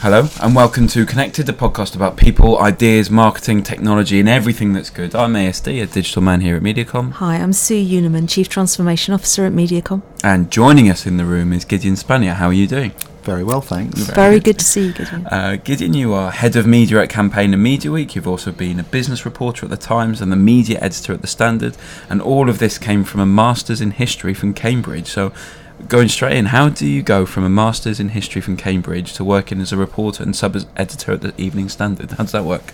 [0.00, 4.88] Hello, and welcome to Connected, the podcast about people, ideas, marketing, technology, and everything that's
[4.88, 5.14] good.
[5.14, 9.44] I'm ASD, a digital man here at Mediacom, Hi, I'm Sue Unerman, Chief Transformation Officer
[9.44, 10.00] at Mediacom.
[10.24, 12.32] and joining us in the room is Gideon Spanier.
[12.32, 12.92] How are you doing?
[13.24, 14.00] Very well, thanks.
[14.00, 15.26] Very good to see you, Gideon.
[15.26, 18.14] Uh, Gideon, you are head of media at Campaign and Media Week.
[18.14, 21.26] You've also been a business reporter at the Times and the media editor at the
[21.26, 21.76] Standard,
[22.08, 25.08] and all of this came from a master's in history from Cambridge.
[25.08, 25.32] So,
[25.88, 29.24] going straight in, how do you go from a master's in history from Cambridge to
[29.24, 32.12] working as a reporter and sub editor at the Evening Standard?
[32.12, 32.72] How does that work?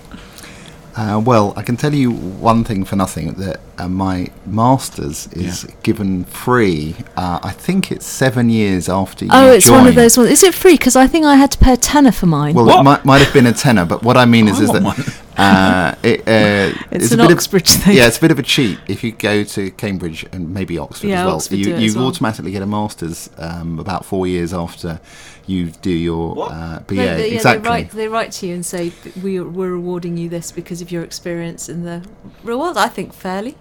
[0.96, 5.64] Uh, well, I can tell you one thing for nothing that uh, my master's is
[5.64, 5.74] Yeah.
[5.82, 6.96] given free.
[7.18, 10.30] Uh, I think it's seven years after you Oh, it's one of those ones.
[10.30, 10.72] Is it free?
[10.78, 12.54] Because I think I had to pay a tenner for mine.
[12.54, 12.80] Well, What?
[12.80, 15.14] it might, might have been a tenner, but what I mean is, I is that
[15.36, 17.94] uh, it, uh, it's, a an bit of- Oxbridge thing.
[17.98, 21.08] yeah, it's a bit of a cheat if you go to Cambridge and maybe Oxford
[21.08, 21.36] Yeah, as well.
[21.36, 22.06] Oxford you you as well.
[22.06, 24.98] automatically get a master's um, about four years after
[25.46, 26.94] you do your uh, BA.
[26.94, 27.62] They- they, yeah, exactly.
[27.62, 30.80] they write they write to you and say "Th- we we're rewarding you this because
[30.80, 32.02] of your experience in the
[32.42, 32.76] reward.
[32.76, 33.56] I think fairly.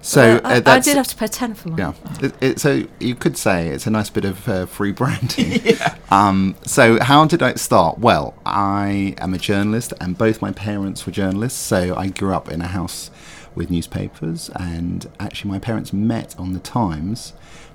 [0.00, 1.78] so I, uh, I did have to pay tenner for mine.
[1.78, 1.92] Yeah.
[2.26, 5.60] It, it, so you could say it's a nice bit of uh, free branding.
[6.10, 7.98] Um, so how did I start?
[7.98, 11.58] Well, I am a journalist, and both my parents were journalists.
[11.58, 13.10] So I grew up in a house
[13.56, 17.32] with newspapers, and actually my parents met on the Times.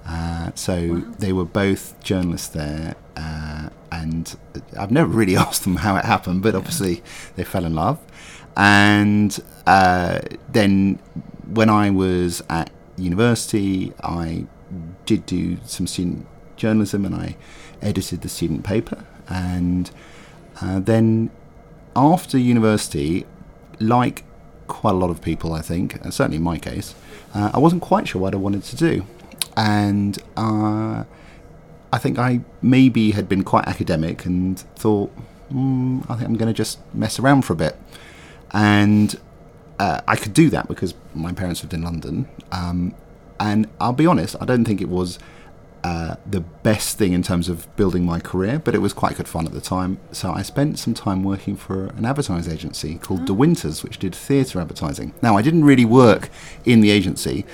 [0.10, 4.36] Uh, so they were both journalists there, uh, and
[4.78, 7.04] I've never really asked them how it happened, but obviously
[7.36, 8.00] they fell in love.
[8.58, 10.22] And uh,
[10.52, 11.00] then
[11.46, 14.48] when I was at university, I
[15.06, 16.26] did do some student
[16.58, 17.38] journalism and I
[17.82, 19.06] edited the student paper.
[19.28, 19.90] And
[20.60, 21.30] uh, then
[21.96, 23.26] after university,
[23.80, 24.24] like
[24.68, 26.96] quite a lot of people, I think, and certainly in my case,
[27.36, 29.06] uh, I wasn't quite sure what I wanted to do.
[29.60, 31.04] And uh,
[31.92, 35.14] I think I maybe had been quite academic and thought,
[35.52, 37.78] mm, I think I'm going to just mess around for a bit.
[38.52, 39.20] And
[39.78, 42.30] uh, I could do that because my parents lived in London.
[42.54, 42.96] Um,
[43.38, 45.20] and I'll be honest, I don't think it was
[45.84, 49.28] uh, the best thing in terms of building my career, but it was quite good
[49.28, 50.00] fun at the time.
[50.14, 54.62] So I spent some time working for an advertising agency called Dewynters, which did theatre
[54.62, 55.14] advertising.
[55.22, 56.30] Now, I didn't really work
[56.64, 57.46] in the agency.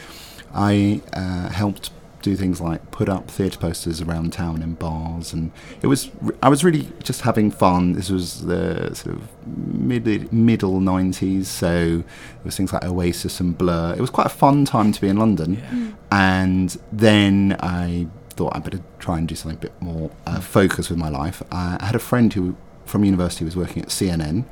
[0.54, 1.90] I uh, helped
[2.25, 6.09] do things like put up theatre posters around town in bars, and it was
[6.41, 7.94] I was really just having fun.
[7.94, 13.56] This was the sort of mid middle '90s, so there was things like Oasis and
[13.56, 13.94] Blur.
[13.96, 18.64] It was quite a fun time to be in London, and then I thought I'd
[18.64, 21.44] better try and do something a bit more uh, focused with my life.
[21.52, 24.46] I had a friend who from university was working at CNN,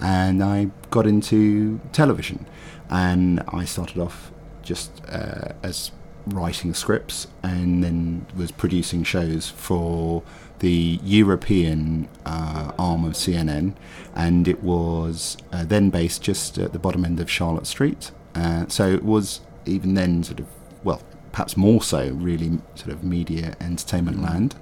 [0.00, 2.46] and I got into television,
[2.88, 5.90] and I started off just uh, as
[6.30, 10.22] writing scripts and then was producing shows for
[10.58, 13.74] the European uh, arm of CNN,
[14.14, 18.10] and it was uh, then based just at the bottom end of Charlotte Street.
[18.34, 20.46] Uh, so it was even then sort of
[20.84, 21.02] well,
[21.32, 24.54] perhaps more so, really sort of media entertainment land.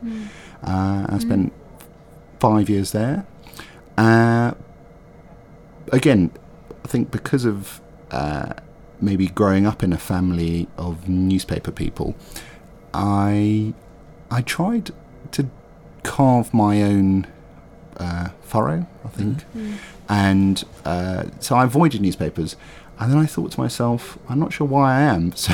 [0.62, 1.52] Uh, I spent
[2.40, 3.26] five years there.
[3.96, 4.52] Uh,
[5.92, 6.30] again,
[6.84, 8.54] I think because of uh,
[9.00, 12.14] maybe growing up in a family of newspaper people,
[12.94, 13.74] I
[14.30, 14.90] I tried
[15.32, 15.48] to
[16.02, 17.26] carve my own
[17.98, 19.44] uh, furrow, I think,
[20.08, 22.56] and uh, so I avoided newspapers.
[22.98, 25.32] And then I thought to myself, I'm not sure why I am.
[25.36, 25.52] So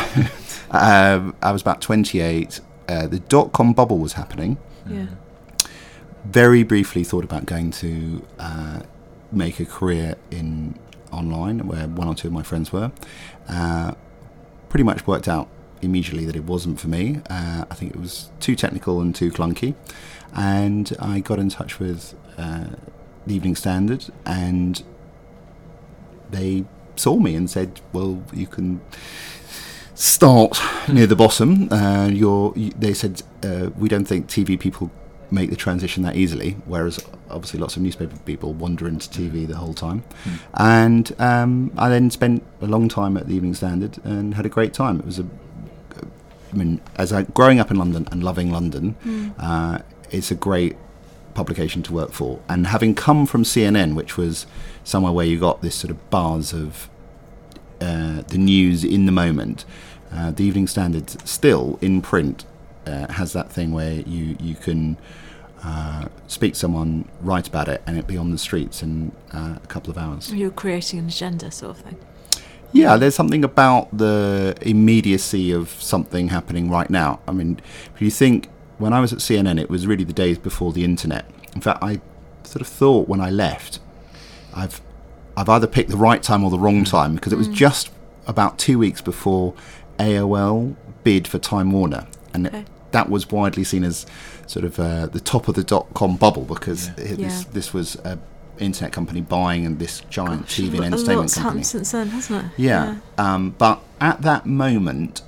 [0.71, 2.61] um, I was about 28.
[2.89, 4.59] Uh, the dot com bubble was happening
[4.89, 5.07] Yeah.
[6.25, 8.81] very briefly thought about going to uh,
[9.31, 10.79] make a career in
[11.13, 12.93] online, where one or two of my friends were.
[13.49, 13.93] Uh,
[14.69, 15.49] pretty much worked out
[15.83, 17.21] immediately that it wasn't for me.
[17.29, 19.75] Uh, I think it was too technical and too clunky,
[20.35, 22.67] and I got in touch with uh,
[23.27, 24.83] the Evening Standard, and
[26.31, 26.65] they
[26.97, 28.81] saw me and said, "Well, you can."
[29.95, 30.59] Start
[30.89, 31.71] near the bottom.
[31.71, 34.91] Uh, you, they said uh, we don't think TV people
[35.33, 39.57] make the transition that easily, whereas obviously lots of newspaper people wander into TV the
[39.57, 40.05] whole time.
[40.55, 44.51] And um, I then spent a long time at the Evening Standard and had a
[44.51, 45.01] great time.
[45.01, 45.27] It was a,
[46.53, 48.95] I mean, as I growing up in London and loving London,
[49.39, 49.79] uh,
[50.11, 50.77] it's a great
[51.35, 52.41] publication to work for.
[52.49, 54.47] And having come from CNN, which was
[54.85, 56.91] somewhere where you got this sort of buzz of
[57.81, 59.65] uh, the news in the moment,
[60.13, 62.45] uh, the Evening Standard still in print
[62.87, 64.97] uh, has that thing where you you can
[65.65, 69.57] uh, speak to someone, write about it, and it be on the streets in uh,
[69.63, 70.33] a couple of hours.
[70.33, 71.97] You're creating an agenda, sort of thing.
[72.73, 77.21] Yeah, there's something about the immediacy of something happening right now.
[77.29, 77.61] I mean,
[77.95, 78.49] if you think
[78.79, 81.31] when I was at CNN, it was really the days before the internet.
[81.55, 82.01] In fact, I
[82.45, 83.79] sort of thought when I left,
[84.55, 84.81] I've
[85.37, 87.91] I've either picked the right time or the wrong time because it was just
[88.27, 89.55] about two weeks before
[89.99, 90.75] AOL
[91.05, 92.65] bid for Time Warner, and Okay.
[92.93, 94.07] that was widely seen as
[94.53, 97.05] sort of uh, the top of the dot com bubble because Yeah.
[97.05, 97.51] it- this Yeah.
[97.53, 98.19] this was a
[98.59, 101.65] internet company buying and this giant Gosh, TV a and lot's entertainment happened company.
[101.65, 102.51] since then, hasn't it?
[102.59, 102.97] Yeah.
[103.19, 105.23] Um, but at that moment,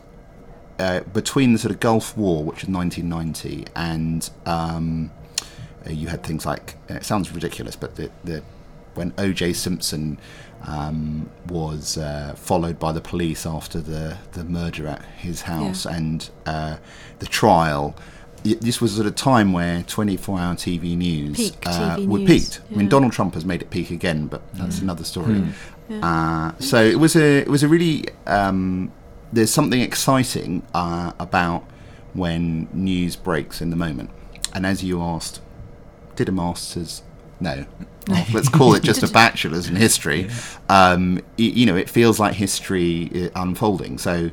[0.79, 5.11] uh, between the sort of Gulf War, which was 1990, and um,
[5.87, 8.43] uh, you had things like it sounds ridiculous, but the, the
[8.95, 9.53] when O.J.
[9.55, 10.19] Simpson
[10.67, 16.31] um, was uh, followed by the police after the the murder at his house and
[16.47, 16.77] uh,
[17.21, 17.95] the trial.
[18.45, 22.29] Y- This was at a time where 24-hour TV news Peak uh, TV were news,
[22.29, 22.61] peaked.
[22.73, 22.89] I mean.
[22.89, 25.45] Donald Trump has made it peak again, but that's another story.
[25.89, 26.01] Yeah.
[26.55, 28.91] Uh, so it was a it was a really um,
[29.33, 31.65] there's something exciting uh, about
[32.15, 34.11] when news breaks in the moment.
[34.55, 35.41] And as you asked,
[36.17, 37.03] did a masters?
[37.41, 37.67] No,
[38.09, 40.31] Well, let's call it just a bachelor's in history.
[40.69, 43.99] Um, y- you know, it feels like history uh, unfolding.
[43.99, 44.31] So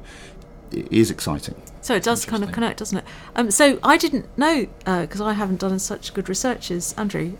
[0.71, 1.59] it is exciting.
[1.81, 3.05] So it does kind of connect, doesn't it?
[3.35, 7.33] Um, so I didn't know because I haven't done such good research as Andrew.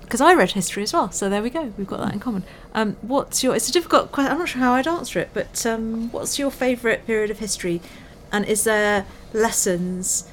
[0.00, 1.72] because I read history as well, so there we go.
[1.76, 2.44] We've got that in common.
[2.74, 3.54] Um, what's your?
[3.54, 4.32] It's a difficult question.
[4.32, 7.80] I'm not sure how I'd answer it, but um, what's your favourite period of history?
[8.30, 10.28] And is there lessons?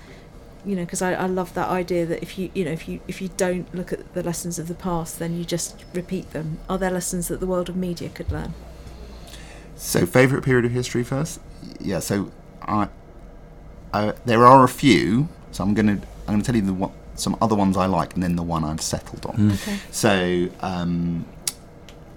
[0.66, 3.00] You know, because I, I love that idea that if you you know if you
[3.07, 6.60] if you don't look at the lessons of the past, then you just repeat them.
[6.69, 8.54] Are there lessons that the world of media could learn?
[9.75, 11.39] So, favourite period of history first?
[11.80, 12.00] Yeah.
[12.00, 12.31] So,
[12.62, 12.89] I,
[13.94, 15.28] I there are a few.
[15.52, 15.94] So I'm gonna
[16.28, 18.64] I'm gonna tell you the one, some other ones I like, and then the one
[18.64, 19.52] I've settled on.
[19.54, 19.78] Okay.
[19.92, 21.26] So, um,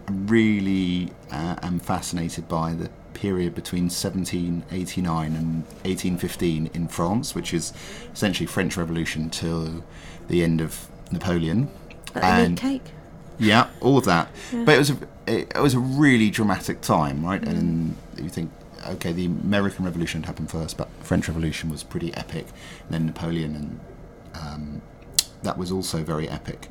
[0.08, 7.54] I really uh, am fascinated by the period between 1789 and 1815 in France, which
[7.54, 7.72] is
[8.12, 9.84] essentially French Revolution till
[10.28, 11.68] the end of Napoleon.
[12.14, 12.92] That And- elite cake.
[13.38, 14.28] Yeah, all of that.
[14.52, 14.64] Yeah.
[14.64, 14.96] But it was a
[15.26, 17.42] it, it was a really dramatic time, right?
[17.42, 18.50] And you think,
[18.86, 22.46] okay, the American Revolution had happened first, but French Revolution was pretty epic.
[22.90, 23.80] Then Napoleon, and
[24.34, 24.82] um,
[25.42, 26.68] that was also very epic.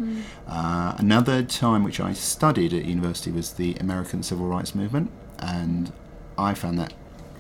[0.48, 5.92] Uh, another time which I studied at university was the American Civil Rights Movement, and
[6.38, 6.94] I found that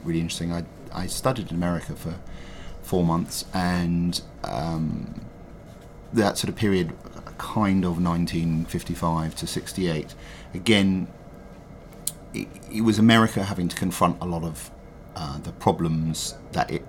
[0.03, 0.51] really interesting.
[0.51, 2.15] I I studied in America for
[2.81, 5.21] four months, and um,
[6.13, 6.93] that sort of period,
[7.37, 10.13] kind of 1955 to 68.
[10.53, 11.07] Again,
[12.33, 14.71] it, it was America having to confront a lot of
[15.15, 16.85] uh, the problems that it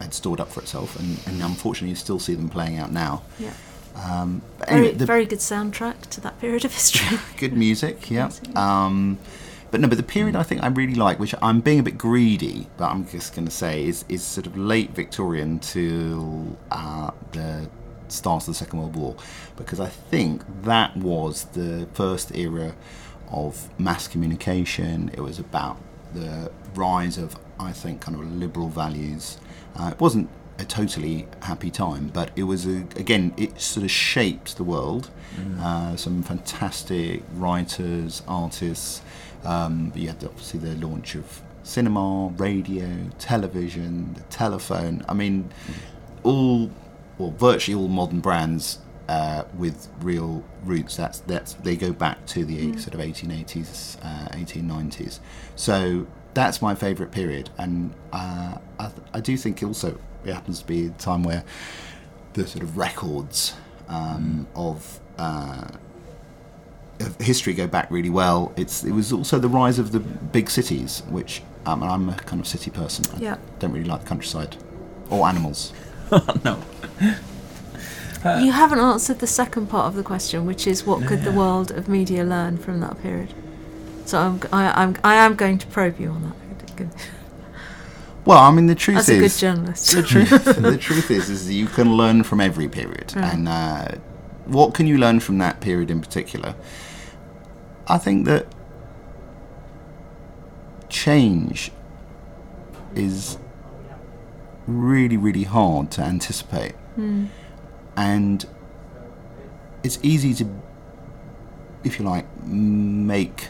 [0.00, 3.22] had stored up for itself, and, and unfortunately, you still see them playing out now.
[3.38, 3.52] Yeah.
[3.94, 7.18] Um, but Very, the very good soundtrack to that period of history.
[7.36, 8.30] good music, yeah.
[8.56, 9.18] Um,
[9.70, 11.96] but no, but the period I think I really like, which I'm being a bit
[11.96, 17.10] greedy, but I'm just going to say is is sort of late Victorian till uh,
[17.32, 17.68] the
[18.08, 19.16] start of the Second World War,
[19.56, 22.74] because I think that was the first era
[23.32, 25.10] of mass communication.
[25.14, 25.78] It was about
[26.14, 29.38] the rise of, I think, kind of liberal values.
[29.74, 33.90] Uh, it wasn't a totally happy time, but it was a, again, it sort of
[33.90, 35.10] shaped the world.
[35.60, 39.00] Uh, some fantastic writers, artists.
[39.44, 42.86] Um, you had obviously the launch of cinema, radio,
[43.18, 45.04] television, the telephone.
[45.08, 45.50] I mean,
[46.22, 46.70] all,
[47.16, 48.78] well, virtually all modern brands
[49.08, 50.96] uh, with real roots.
[50.96, 55.18] That's that's they go back to the eight- sort of 1880s, uh, 1890s.
[55.56, 60.60] So that's my favourite period, and uh, I, th- I do think also it happens
[60.60, 61.44] to be a time where
[62.34, 63.54] the sort of records
[63.88, 65.66] um, of uh,
[67.00, 68.52] of history go back really well.
[68.56, 72.14] It's it was also the rise of the big cities, which um, and I'm a
[72.14, 73.04] kind of city person.
[73.14, 73.36] I Yeah.
[73.58, 74.56] don't really like the countryside
[75.10, 75.72] or animals.
[76.44, 76.58] no.
[78.24, 81.70] You haven't answered the second part of the question, which is what could the world
[81.70, 83.34] of media learn from that period?
[84.04, 86.86] So I'm, I, I'm, I am going to probe you on that.
[88.24, 89.90] Well, I mean the truth As a good is journalist.
[89.96, 93.34] the truth the truth is is you can learn from every period Right.
[93.34, 93.88] and uh,
[94.46, 96.54] what can you learn from that period in particular
[97.88, 98.46] i think that
[100.88, 101.72] change
[102.94, 103.38] is
[104.66, 107.24] really really hard to anticipate Hmm.
[108.02, 108.46] And
[109.84, 110.44] it's easy to
[111.84, 113.48] if you like make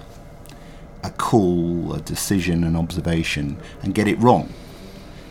[1.02, 4.52] a call a decision an observation and get it wrong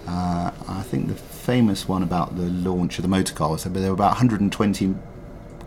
[0.08, 3.70] uh, I think the famous one about the launch of the motor car was that
[3.70, 4.96] there were about 120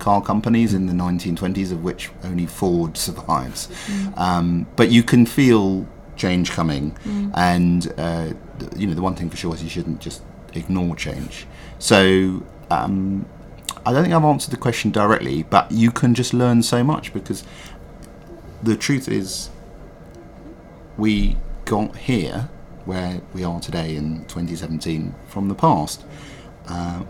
[0.00, 3.68] car companies in the 1920s, of which only Ford survives.
[4.16, 6.96] Um, but you can feel change coming,
[7.34, 8.32] and uh,
[8.76, 11.46] you know the one thing for sure is you shouldn't just ignore change.
[11.78, 13.26] So um,
[13.86, 17.12] I don't think I've answered the question directly, but you can just learn so much
[17.12, 17.44] because
[18.62, 19.50] the truth is,
[20.96, 22.48] we got here
[22.86, 26.04] where we are today in 2017 from the past.
[26.66, 27.02] Uh,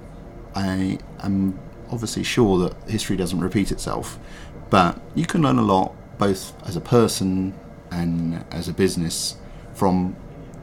[0.55, 1.59] I am
[1.91, 4.19] obviously sure that history doesn't repeat itself,
[4.71, 7.55] but you can learn a lot both as a person
[7.91, 9.37] and as a business
[9.75, 10.17] from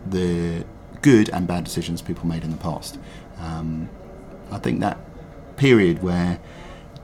[0.05, 0.65] the
[1.01, 2.99] good and bad decisions people made in the past.
[3.39, 3.89] Um,
[4.51, 4.97] I think that
[5.61, 6.39] period where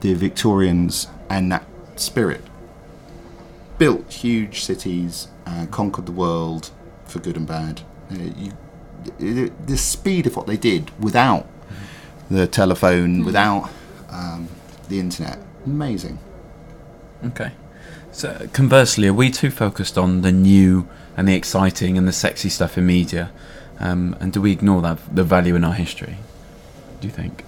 [0.02, 1.64] the Victorians and that
[1.96, 2.42] spirit
[3.78, 6.72] built huge cities, uh, conquered the world
[7.06, 7.82] for good and bad.
[8.12, 8.52] Uh, you,
[9.20, 11.46] the- speed of what they did without
[12.32, 13.70] the telephone, without
[14.10, 14.48] um,
[14.90, 16.18] the internet, amazing.
[17.24, 17.52] Okay.
[18.12, 22.50] So conversely, are we too focused on the new and the exciting and the sexy
[22.50, 23.30] stuff in media,
[23.80, 26.18] um, and do we ignore that the value in our history?
[27.00, 27.44] Do you think?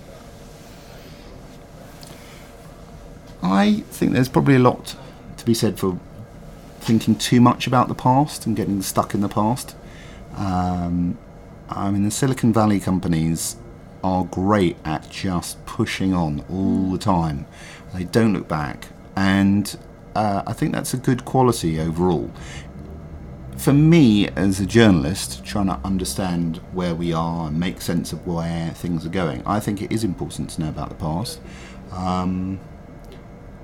[3.41, 4.95] I think there's probably a lot
[5.37, 5.99] to be said for
[6.79, 9.75] thinking too much about the past and getting stuck in the past.
[10.35, 11.17] Um,
[11.69, 13.55] I mean, the Silicon Valley companies
[14.03, 17.45] are great at just pushing on all the time.
[17.93, 19.77] They don't look back, and
[20.15, 22.31] uh, I think that's a good quality overall.
[23.57, 28.25] For me, as a journalist, trying to understand where we are and make sense of
[28.25, 31.41] where things are going, I think it is important to know about the past.
[31.91, 32.59] Um,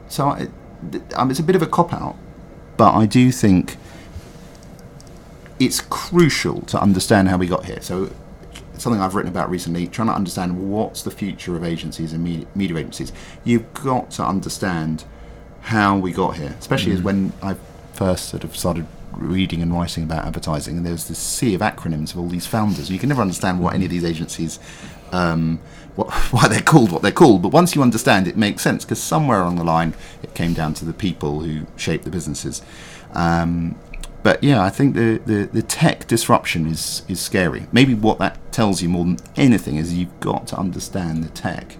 [0.08, 0.48] so I,
[0.92, 2.16] th- um, it's a bit of a cop out,
[2.78, 3.78] but I do think
[5.60, 7.82] it's crucial to understand how we got here.
[7.82, 8.12] So
[8.78, 12.48] something I've written about recently, trying to understand what's the future of agencies and media,
[12.56, 13.14] media agencies.
[13.44, 15.06] You've got to understand
[15.62, 17.56] how we got here, especially as when I
[17.94, 22.12] first sort of started reading and writing about advertising, and there's this sea of acronyms
[22.12, 22.92] of all these founders.
[22.92, 24.60] You can never understand what any of these agencies,
[25.12, 25.60] um,
[25.96, 27.42] what, why they're called what they're called.
[27.42, 30.74] But once you understand, it makes sense because somewhere along the line, it came down
[30.76, 32.62] to the people who shaped the businesses.
[33.14, 33.78] Um,
[34.24, 37.68] but yeah, I think the, the, the tech disruption is, is scary.
[37.72, 41.78] Maybe what that tells you more than anything is you've got to understand the tech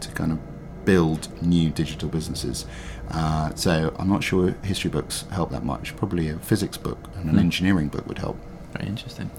[0.00, 0.38] to kind of
[0.84, 2.66] build new digital businesses.
[3.10, 5.96] Uh, so I'm not sure history books help that much.
[5.96, 7.38] Probably a physics book and an Hmm.
[7.40, 8.38] engineering book would help.
[8.74, 9.30] Very interesting.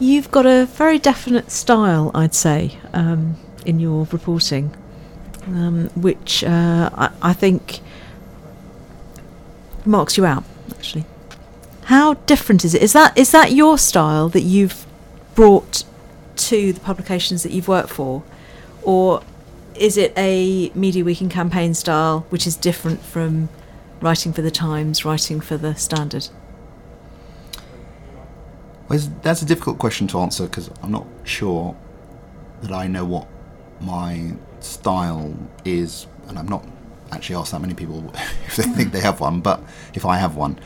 [0.00, 4.74] You've got a very definite style, I'd say, um, in your reporting,
[5.46, 7.80] um, which uh, I, I think
[9.84, 10.42] marks you out.
[10.70, 11.04] Actually,
[11.84, 12.80] how different is it?
[12.80, 14.86] Is that is that your style that you've
[15.34, 15.84] brought
[16.36, 18.22] to the publications that you've worked for,
[18.82, 19.22] or
[19.74, 23.50] is it a Media Week and campaign style which is different from
[24.00, 26.28] writing for the Times, writing for the Standard?
[28.90, 31.76] Well, that's a difficult question to answer because I'm not sure
[32.62, 33.28] that I know what
[33.80, 35.32] my style
[35.64, 36.66] is, and I'm not
[37.12, 38.10] actually asked that many people
[38.46, 39.42] if they think they have one.
[39.42, 39.62] But
[39.94, 40.58] if I have one,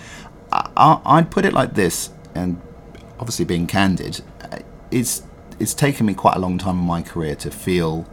[0.51, 2.63] I, I'd put it like this, and
[3.21, 5.23] obviously being candid, uh, it's
[5.61, 8.09] it's taken me quite a long time in my career to feel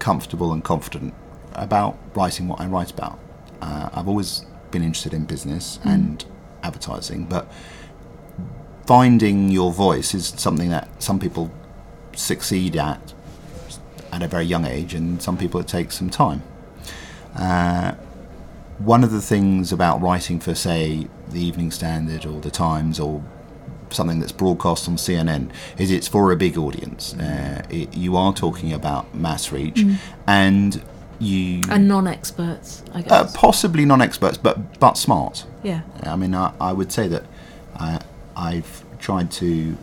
[0.00, 1.14] comfortable and confident
[1.52, 3.20] about writing what I write about.
[3.60, 6.24] Uh, I've always been interested in business and
[6.64, 7.48] advertising, but
[8.86, 11.50] finding your voice is something that some people
[12.14, 13.14] succeed at
[14.12, 16.42] at a very young age, and some people it takes some time.
[17.34, 17.94] Uh,
[18.78, 23.22] one of the things about writing for, say, the Evening Standard or the Times or
[23.90, 27.14] something that's broadcast on CNN is it's for a big audience.
[27.14, 29.82] Uh, it, you are talking about mass reach,
[30.26, 30.82] and
[31.18, 33.10] you And non-experts, I guess.
[33.12, 35.46] uh, possibly non-experts, but but smart.
[35.62, 35.82] yeah.
[36.02, 37.24] I mean, I, I would say that
[37.76, 38.00] I,
[38.36, 39.76] I've tried to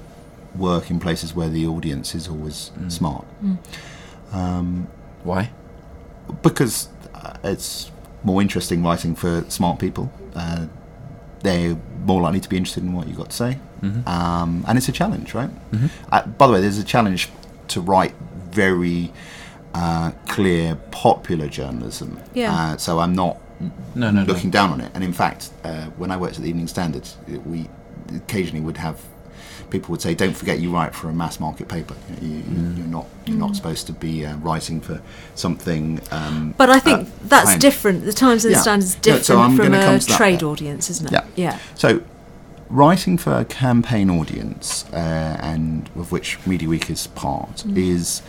[0.56, 3.26] work in places where the audience is always smart
[5.24, 5.52] Why?
[6.44, 7.92] because uh, it's
[8.24, 10.12] more interesting writing for smart people.
[10.36, 10.68] Uh,
[11.42, 11.76] they're
[12.06, 13.58] more likely to be interested in what you've got to say,
[14.06, 15.50] um, and it's a challenge, right?
[16.12, 17.30] Uh, by the way, there's a challenge
[17.70, 18.14] to write
[18.52, 19.12] very
[19.74, 22.20] uh, clear, popular journalism.
[22.34, 22.54] Yeah.
[22.54, 24.24] Uh, so I'm not No, no, no.
[24.24, 24.92] looking down on it.
[24.94, 27.08] And in fact, uh, when I worked at the Evening Standard,
[27.46, 27.68] we
[28.16, 28.98] occasionally would have
[29.70, 31.94] people would say, "Don't forget, you write for a mass market paper.
[32.22, 32.78] You know, you, Mm.
[32.78, 35.00] You're not you're not supposed to be uh, writing for
[35.36, 38.06] something." Um, But I think uh, that's high-end." different.
[38.06, 41.12] The Times and the Standard is No, different so from a trade audience, isn't it?
[41.12, 41.26] Yeah.
[41.36, 41.60] Yeah.
[41.76, 42.02] So,
[42.70, 44.96] writing for a campaign audience, uh,
[45.52, 47.78] and of which Media Week is part, Mm.
[47.78, 48.22] is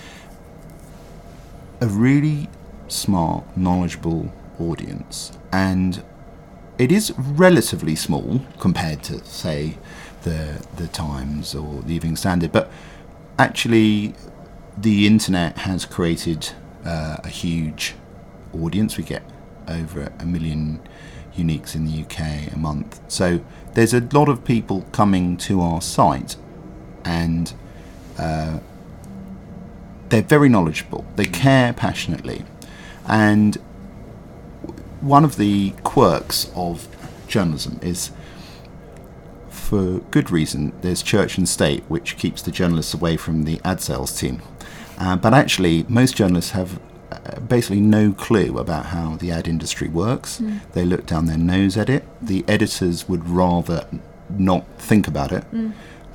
[1.81, 2.49] a really
[2.89, 6.03] smart, knowledgeable audience, and
[6.81, 9.77] it is relatively small compared to, say,
[10.23, 12.71] the the Times or the Evening Standard, but
[13.39, 14.15] actually,
[14.79, 16.51] the internet has created
[16.87, 17.95] uh, a huge
[18.55, 18.97] audience.
[18.97, 19.23] We get
[19.69, 20.81] over a million
[21.37, 22.99] uniques in the UK a month.
[23.09, 23.41] So
[23.75, 26.37] there's a lot of people coming to our site,
[27.05, 27.53] and
[28.19, 28.61] uh,
[30.09, 31.05] they're very knowledgeable.
[31.17, 32.47] They care passionately,
[33.07, 33.59] and
[35.01, 36.89] one of the quirks of
[37.27, 38.11] journalism is
[39.49, 43.81] for good reason there's church and state which keeps the journalists away from the ad
[43.81, 44.43] sales team.
[44.99, 46.81] Uh, but actually most journalists have
[47.11, 50.39] uh, basically no clue about how the ad industry works.
[50.73, 52.05] They look down their nose at it.
[52.21, 53.87] The editors would rather
[54.29, 55.45] not think about it.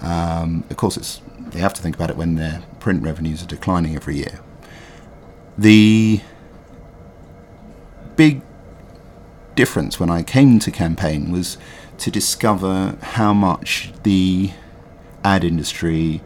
[0.01, 3.47] Um, of course it's they have to think about it when their print revenues are
[3.47, 4.39] declining every year.
[5.57, 6.21] The
[8.17, 8.41] big
[9.55, 11.57] difference when I came to campaign was
[11.99, 14.51] to discover how much the
[15.23, 16.21] ad industry,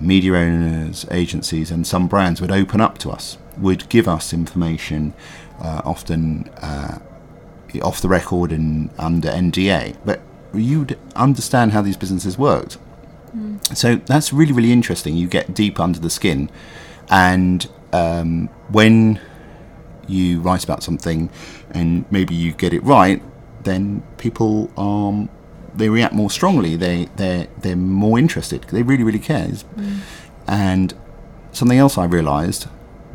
[0.00, 5.14] media owners, agencies, and some brands would open up to us, would give us information,
[5.60, 6.98] uh, often uh,
[7.82, 10.20] off the record and under NDA, but
[10.54, 12.78] you'd understand how these businesses worked.
[13.74, 15.16] So that's really, really interesting.
[15.16, 16.50] You get deep under the skin,
[17.10, 19.20] and um, when
[20.08, 21.30] you write about something
[21.70, 23.22] and maybe you get it right,
[23.62, 25.28] then people um
[25.74, 26.76] they react more strongly.
[26.76, 28.62] They they they're more interested.
[28.64, 29.48] They really really care.
[30.46, 30.94] And
[31.52, 32.64] something else I realised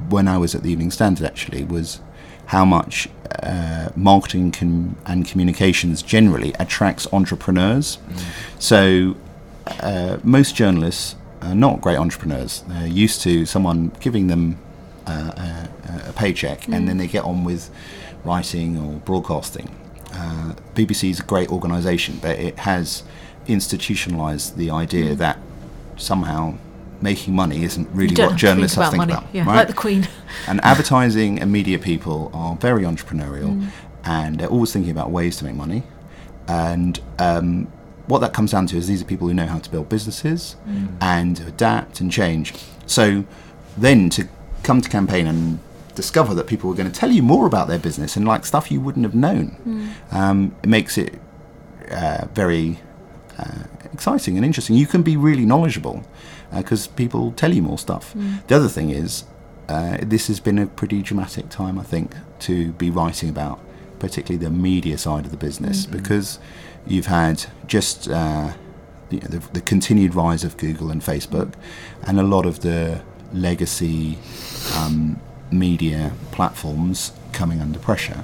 [0.09, 1.99] when I was at the Evening Standard actually was
[2.47, 3.09] how much
[3.41, 7.97] uh, marketing can, and communications generally attracts entrepreneurs.
[8.59, 9.15] So
[9.79, 12.63] uh, most journalists are not great entrepreneurs.
[12.67, 14.57] They're used to someone giving them
[15.07, 15.67] uh,
[16.05, 17.69] a, a paycheck and then they get on with
[18.23, 19.69] writing or broadcasting.
[20.13, 23.03] Uh, BBC is a great organisation, but it has
[23.47, 25.37] institutionalised the idea that
[25.97, 26.53] somehow
[27.01, 29.13] making money isn't really what journalists think have to about think money.
[29.13, 29.35] about.
[29.35, 29.55] Yeah, right?
[29.57, 30.07] like the Queen.
[30.47, 33.69] and advertising and media people are very entrepreneurial Mm.
[34.05, 35.83] and they're always thinking about ways to make money
[36.47, 37.67] and um,
[38.07, 40.55] what that comes down to is these are people who know how to build businesses
[40.67, 40.87] Mm.
[41.01, 42.53] and adapt and change
[42.85, 43.25] so
[43.77, 44.27] then to
[44.63, 45.59] come to campaign and
[45.95, 48.71] discover that people are going to tell you more about their business and like stuff
[48.71, 49.93] you wouldn't have known.
[50.11, 51.19] Um, it makes it
[51.91, 52.79] uh, very
[53.37, 54.75] uh, exciting and interesting.
[54.75, 56.03] You can be really knowledgeable
[56.55, 58.13] because people tell you more stuff.
[58.47, 59.25] The other thing is,
[59.69, 63.59] uh, this has been a pretty dramatic time, I think, to be writing about,
[63.99, 66.39] particularly the media side of the business, because
[66.85, 68.53] you've had just uh,
[69.09, 71.53] the, the, the continued rise of Google and Facebook,
[72.05, 73.01] and a lot of the
[73.33, 74.17] legacy
[74.77, 75.19] um,
[75.51, 78.23] media platforms coming under pressure.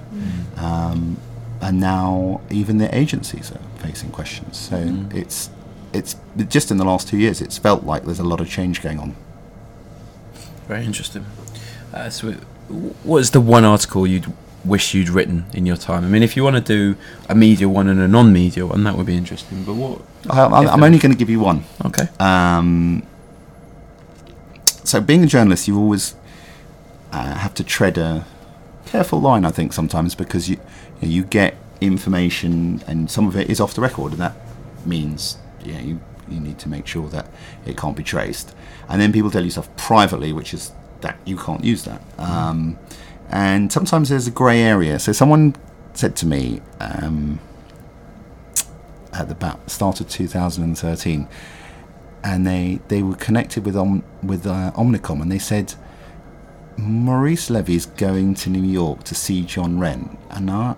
[0.57, 1.17] Um,
[1.61, 4.57] and now even the agencies are facing questions.
[4.57, 5.49] So it's
[5.93, 6.15] it's
[6.47, 8.99] just in the last two years, it's felt like there's a lot of change going
[8.99, 9.15] on.
[10.67, 11.25] Very interesting.
[11.93, 12.33] Uh, so,
[13.03, 14.31] what is the one article you'd
[14.63, 16.05] wish you'd written in your time?
[16.05, 16.95] I mean, if you want to do
[17.27, 19.63] a media one and a non-media one, that would be interesting.
[19.63, 20.01] But what?
[20.29, 21.63] I, I'm, I'm only going to give you one.
[21.85, 22.07] Okay.
[22.19, 23.03] Um,
[24.83, 26.15] so being a journalist, you always
[27.11, 28.25] uh, have to tread a
[28.85, 30.57] careful line, I think, sometimes because you
[31.01, 34.35] you, know, you get information and some of it is off the record, and that
[34.85, 37.27] means you know, you you need to make sure that
[37.65, 38.55] it can't be traced.
[38.87, 42.01] And then people tell you stuff privately, which is that you can't use that.
[42.17, 42.77] Um,
[43.29, 44.99] and sometimes there's a grey area.
[44.99, 45.55] So someone
[45.93, 47.39] said to me um,
[49.13, 51.27] at the start of 2013
[52.23, 55.75] and they they were connected with Om, with uh, Omnicom, and they said
[56.77, 60.75] Maurice Levy is going to New York to see John Wren, and I,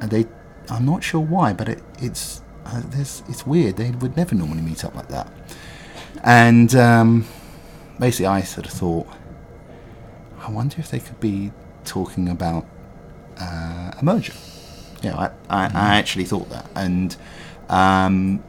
[0.00, 0.26] and they,
[0.68, 3.76] I'm not sure why, but it, it's uh, it's weird.
[3.76, 5.32] They would never normally meet up like that,
[6.22, 7.26] and um,
[7.98, 9.06] basically, I sort of thought,
[10.40, 11.52] I wonder if they could be
[11.84, 12.66] talking about
[13.40, 14.34] uh, a merger.
[15.02, 17.16] Yeah, I, I, I actually thought that, and.
[17.68, 18.42] Um,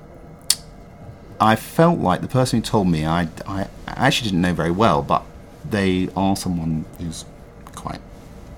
[1.43, 5.01] I felt like the person who told me, I, I actually didn't know very well,
[5.01, 5.23] but
[5.69, 7.25] they are someone who's
[7.75, 7.99] quite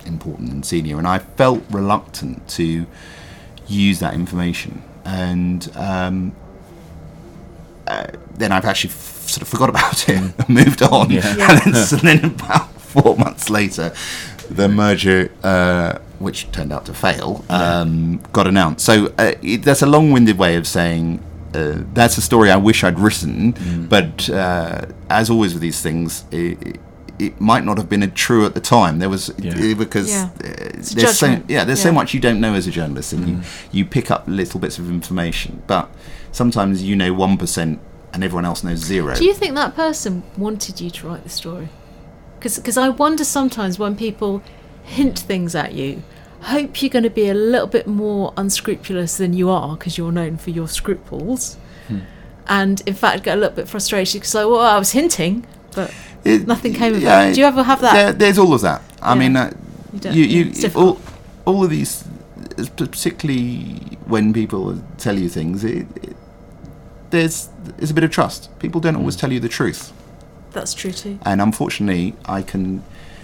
[0.05, 2.85] important and senior, and I felt reluctant to
[3.67, 4.83] use that information.
[5.03, 6.35] And um,
[7.87, 11.09] uh, then I've actually f- sort of forgot about it and moved on.
[11.09, 11.25] Yeah.
[11.65, 13.93] and, then, so then about four months later,
[14.47, 18.85] the merger, uh, which turned out to fail, um, got announced.
[18.85, 21.23] So uh, it, that's a long-winded way of saying
[21.55, 23.53] uh, that's a story I wish I'd written.
[23.89, 26.79] But uh, as always with these things, it,
[27.19, 28.99] it might not have been a true at the time.
[28.99, 29.53] There was Yeah.
[29.53, 30.29] uh, because Yeah.
[30.43, 30.47] uh,
[30.95, 33.35] there's so yeah there's so much you don't know as a journalist, and you
[33.71, 35.85] you pick up little bits of information, but
[36.31, 37.79] sometimes you know one percent
[38.13, 39.13] and everyone else knows zero.
[39.15, 41.67] Do you think that person wanted you to write the story?
[42.39, 44.41] Because I wonder sometimes when people
[44.83, 46.03] hint things at you,
[46.45, 50.11] hope you're going to be a little bit more unscrupulous than you are because you're
[50.11, 51.55] known for your scruples.
[51.87, 51.99] Hmm.
[52.47, 55.93] And in fact, get a little bit frustrated because, like, well, I was hinting, but
[56.23, 57.33] It- Nothing came of yeah, it.
[57.35, 57.93] Do you ever have that?
[57.93, 58.81] There, there's all of that.
[59.01, 59.19] I Yeah.
[59.19, 59.51] mean, uh,
[60.11, 60.99] you you, you all,
[61.45, 62.03] all of these,
[62.77, 66.15] particularly when people tell you things, it, it,
[67.11, 68.49] there's there's a bit of trust.
[68.59, 69.91] People don't always tell you the truth,
[70.51, 71.19] That's true too.
[71.25, 72.83] and unfortunately, I can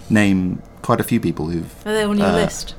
[0.10, 2.76] name quite a few people who've Are they on your uh, list?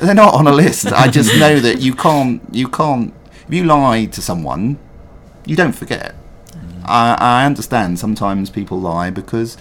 [0.00, 0.86] They're not on a list.
[0.92, 3.12] I just know that you can't you can't
[3.46, 4.78] if you lie to someone,
[5.44, 6.14] you don't forget.
[6.84, 9.56] I, I understand sometimes people lie because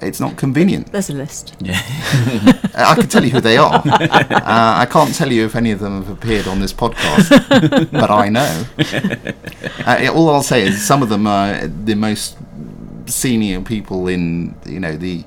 [0.00, 0.92] it's not convenient.
[0.92, 1.54] There's a list.
[1.60, 1.80] Yeah.
[2.74, 3.82] I can tell you who they are.
[3.84, 8.10] Uh, I can't tell you if any of them have appeared on this podcast, but
[8.10, 8.64] I know.
[9.86, 12.36] Uh, all I'll say is some of them are the most
[13.06, 15.22] senior people in you know the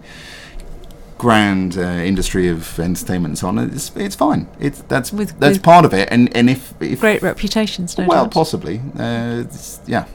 [1.19, 3.59] grand uh, industry of entertainment and so on.
[3.59, 4.47] It's it's fine.
[4.59, 6.07] It's that's With- that's with part of it.
[6.11, 8.33] And and if if Great reputations, no well doubt.
[8.33, 9.43] possibly uh,
[9.85, 10.05] yeah.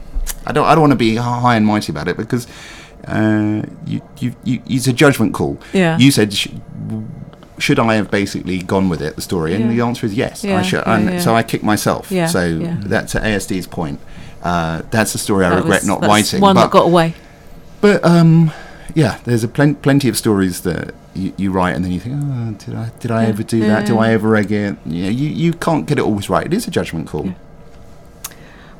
[0.47, 2.47] I don't I don't want to be high and mighty about it because.
[3.07, 5.59] Uh, you, you, you, it's a judgment call.
[5.73, 5.95] Yeah.
[5.99, 6.47] You said, sh-
[7.59, 9.53] should I have basically gone with it, the story?
[9.53, 9.75] And Yeah.
[9.75, 10.43] the answer is yes.
[10.43, 10.83] Yeah, I should.
[10.87, 11.21] yeah, and.
[11.21, 12.11] So I kicked myself.
[12.11, 13.99] Yeah, so that's at ASD's point.
[14.41, 16.41] Uh, that's a story I regret was- not writing.
[16.41, 17.13] One but, that got away.
[17.79, 18.51] but um,
[18.93, 22.15] yeah, there's a plen- plenty of stories that you, you write and then you think,
[22.21, 23.87] oh, did I did I Yeah, ever do yeah, that?
[23.87, 23.97] Do.
[23.97, 24.75] I ever egg it?
[24.85, 26.45] You, you can't get it always right.
[26.45, 27.25] It is a judgment call.
[27.27, 27.33] Yeah.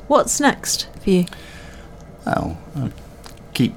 [0.08, 1.26] What's next for you?
[2.24, 2.88] Well, uh,
[3.54, 3.74] keep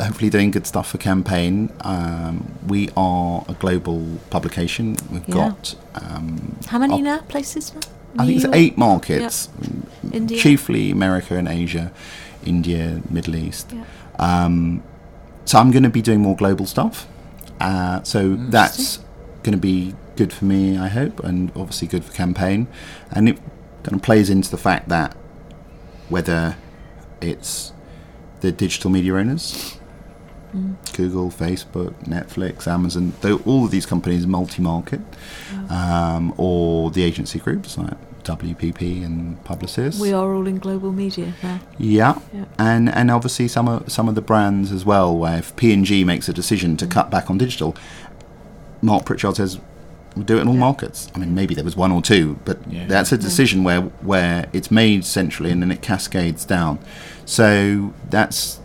[0.00, 1.72] hopefully doing good stuff for campaign.
[1.82, 4.96] Um, we are a global publication.
[5.10, 5.34] We've Yeah.
[5.34, 7.18] got um, How many now?
[7.28, 7.80] Places now?
[8.18, 9.48] I New think it's eight markets,
[10.12, 10.38] India.
[10.38, 11.92] chiefly America and Asia,
[12.44, 13.72] India, Middle East.
[13.72, 13.84] Yeah.
[14.18, 14.82] Um,
[15.46, 17.06] so I'm going to be doing more global stuff.
[17.58, 18.98] Uh, so that's
[19.42, 22.68] going to be good for me, I hope, and obviously good for campaign.
[23.10, 23.38] And it
[23.82, 25.16] kind of plays into the fact that
[26.10, 26.56] whether
[27.22, 27.72] it's
[28.40, 29.78] the digital media owners,
[30.54, 30.76] Mm.
[30.96, 35.00] Google, Facebook, Netflix, Amazon, though all of these companies multi-market,
[35.68, 40.00] um, or the agency groups like WPP and Publicis.
[40.00, 41.60] We are all in global media now.
[41.78, 42.44] Yeah, Yeah.
[42.58, 45.16] and and obviously some of some of the brands as well.
[45.16, 46.90] Where if P and G makes a decision to mm.
[46.90, 47.76] cut back on digital,
[48.82, 49.58] Mark Pritchard says
[50.16, 50.60] we'll do it in all Yeah.
[50.60, 51.08] markets.
[51.14, 52.86] I mean, maybe there was one or two, but Yeah.
[52.86, 56.78] that's a decision where where it's made centrally and then it cascades down.
[57.24, 58.60] So that's.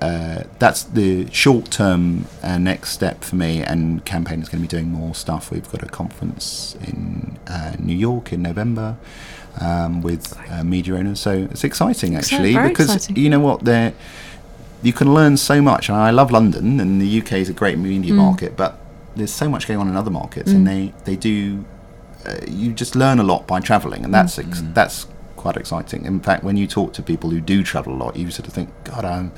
[0.00, 4.76] Uh, that's the short-term uh, next step for me, and campaign is going to be
[4.76, 5.50] doing more stuff.
[5.50, 8.96] We've got a conference in uh, New York in November
[9.60, 13.16] um, with uh, media owners, so it's exciting actually because exciting.
[13.16, 13.94] you know what they
[14.82, 15.88] you can learn so much.
[15.88, 18.16] And I love London, and the UK is a great media Mm.
[18.16, 18.78] market, but
[19.16, 21.64] there's so much going on in other markets, and they they do.
[22.26, 24.74] Uh, you just learn a lot by travelling, and that's ex- Mm.
[24.74, 26.04] that's quite exciting.
[26.04, 28.54] In fact, when you talk to people who do travel a lot, you sort of
[28.54, 29.30] think, God, I'm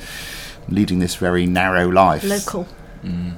[0.69, 2.25] leading this very narrow life.
[2.25, 2.67] Local.
[3.05, 3.35] Mm.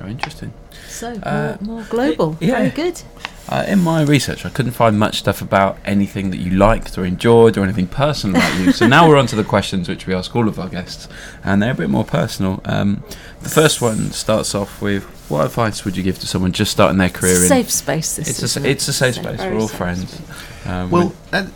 [0.00, 0.52] Oh, interesting.
[0.88, 2.36] So Uh, more, more global.
[2.40, 2.56] yeah.
[2.58, 3.02] Very good.
[3.48, 7.04] Uh, in my research, I couldn't find much stuff about anything that you liked or
[7.04, 8.72] enjoyed or anything personal about you.
[8.72, 11.06] So now we're on to the questions which we ask all of our guests,
[11.44, 12.60] and they're a bit more personal.
[12.64, 13.04] Um,
[13.42, 16.98] the first one starts off with What advice would you give to someone just starting
[16.98, 17.48] their career in?
[17.48, 18.16] Safe space.
[18.16, 18.70] This It's a, isn't it?
[18.70, 19.36] it's a safe So space.
[19.40, 20.20] very We're all friends.
[20.66, 21.46] Um, Well, uh,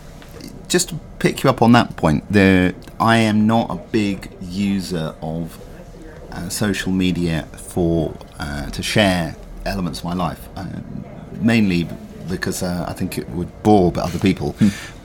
[0.71, 5.13] just to pick you up on that point, the I am not a big user
[5.21, 5.59] of
[6.31, 10.65] uh, social media for uh, to share elements of my life, uh,
[11.41, 11.87] mainly
[12.29, 14.55] because uh, I think it would bore other people.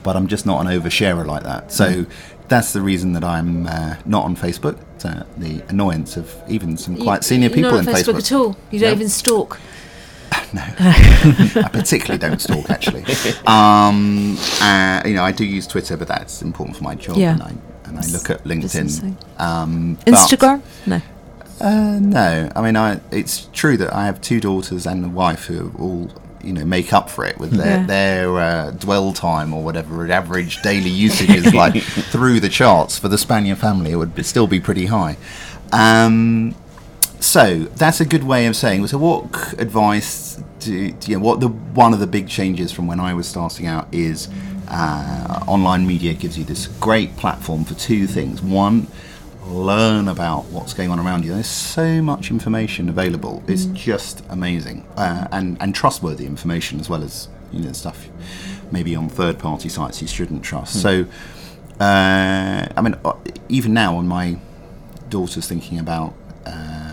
[0.03, 1.73] but I'm just not an oversharer like that.
[1.73, 2.05] So
[2.47, 4.79] that's the reason that I'm uh, not on Facebook.
[5.03, 8.55] Uh, the annoyance of even some quite senior people not in on Facebook, at all.
[8.71, 9.59] You don't even stalk.
[10.53, 13.03] no, I particularly don't stalk actually.
[13.47, 17.33] Um, uh, you know, I do use Twitter, but that's important for my job, Yeah.
[17.33, 17.53] and I
[17.85, 19.15] and I look at LinkedIn.
[19.39, 20.61] Um, Instagram?
[20.85, 21.01] No.
[21.59, 22.99] Uh, no, I mean, I.
[23.11, 26.09] It's true that I have two daughters and a wife who all
[26.43, 27.85] you know make up for it with their Yeah.
[27.85, 33.07] their uh, dwell time or whatever average daily usage is like through the charts for
[33.07, 33.91] the Spanier family.
[33.91, 35.17] It would be, still be pretty high.
[35.71, 36.55] Um,
[37.19, 38.87] so that's a good way of saying.
[38.87, 41.23] So, what advice do, do you know?
[41.23, 44.29] What the one of the big changes from when I was starting out is
[44.69, 48.41] uh, online media gives you this great platform for two things.
[48.41, 48.87] One,
[49.45, 51.33] learn about what's going on around you.
[51.33, 53.43] There's so much information available.
[53.47, 58.07] It's just amazing, uh, and and trustworthy information as well as you know stuff
[58.71, 60.81] maybe on third-party sites you shouldn't trust.
[60.81, 61.05] So,
[61.79, 63.13] uh, I mean, uh,
[63.49, 64.37] even now on my
[65.09, 66.13] daughter's thinking about
[66.45, 66.86] uh,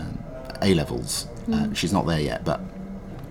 [0.65, 1.27] A levels.
[1.51, 2.59] Uh, she's not there yet, but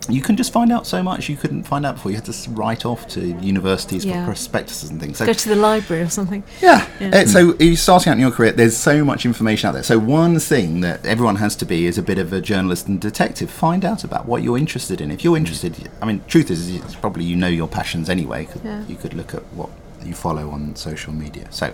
[0.08, 2.10] you can just find out so much you couldn't find out before.
[2.12, 4.20] You had to write off to universities Yeah.
[4.20, 5.16] for prospectuses and things.
[5.18, 6.44] So Go to the library or something.
[6.60, 6.86] yeah.
[7.00, 7.08] Yeah.
[7.08, 9.82] Uh, so you're starting out in your career, there's so much information out there.
[9.82, 13.00] So one thing that everyone has to be is a bit of a journalist and
[13.00, 13.50] detective.
[13.50, 15.10] Find out about what you're interested in.
[15.10, 18.44] If you're interested, I mean, truth is, it's probably you know your passions anyway.
[18.44, 18.82] 'cause Yeah.
[18.86, 19.70] You could look at what
[20.04, 21.46] you follow on social media.
[21.50, 21.72] So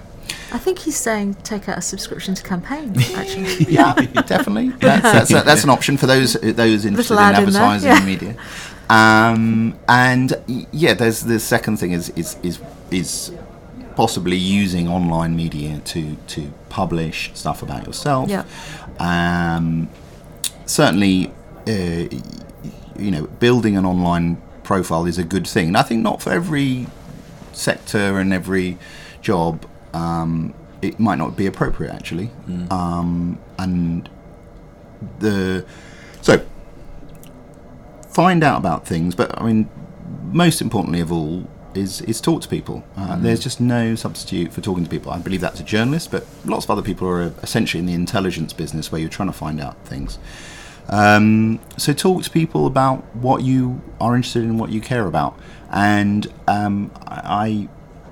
[0.52, 2.94] I think he's saying take out a subscription to campaign.
[3.14, 4.68] Actually, yeah, definitely.
[4.80, 7.96] That's, that's, a, that's an option for those those interested in ad in advertising yeah.
[7.96, 8.36] and media.
[8.88, 13.32] Um, and yeah, there's the second thing is is is is
[13.94, 18.28] possibly using online media to to publish stuff about yourself.
[18.28, 18.44] Yeah.
[18.98, 19.88] Um,
[20.66, 21.32] certainly,
[21.66, 22.08] uh,
[22.98, 25.68] you know, building an online profile is a good thing.
[25.68, 26.86] And I think not for every
[27.52, 28.78] sector and every
[29.20, 32.30] job, um, it might not be appropriate actually.
[32.70, 34.08] Um, and
[35.18, 35.64] the
[36.20, 36.44] so
[38.08, 39.68] find out about things, but I mean,
[40.32, 42.82] most importantly of all is is talk to people.
[42.96, 45.12] Uh, There's just no substitute for talking to people.
[45.12, 48.52] I believe that's a journalist, but lots of other people are essentially in the intelligence
[48.52, 50.18] business where you're trying to find out things.
[50.88, 55.38] Um, so talk to people about what you are interested in, what you care about,
[55.70, 57.68] and um, I, I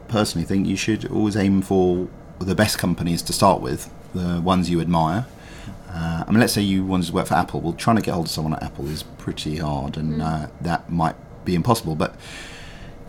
[0.09, 4.71] personally think you should always aim for the best companies to start with, the ones
[4.71, 5.27] you admire.
[5.89, 7.61] Uh, I mean, let's say you wanted to work for Apple.
[7.61, 10.91] Well, trying to get hold of someone at Apple is pretty hard, and uh, that
[10.91, 11.95] might be impossible.
[11.95, 12.15] But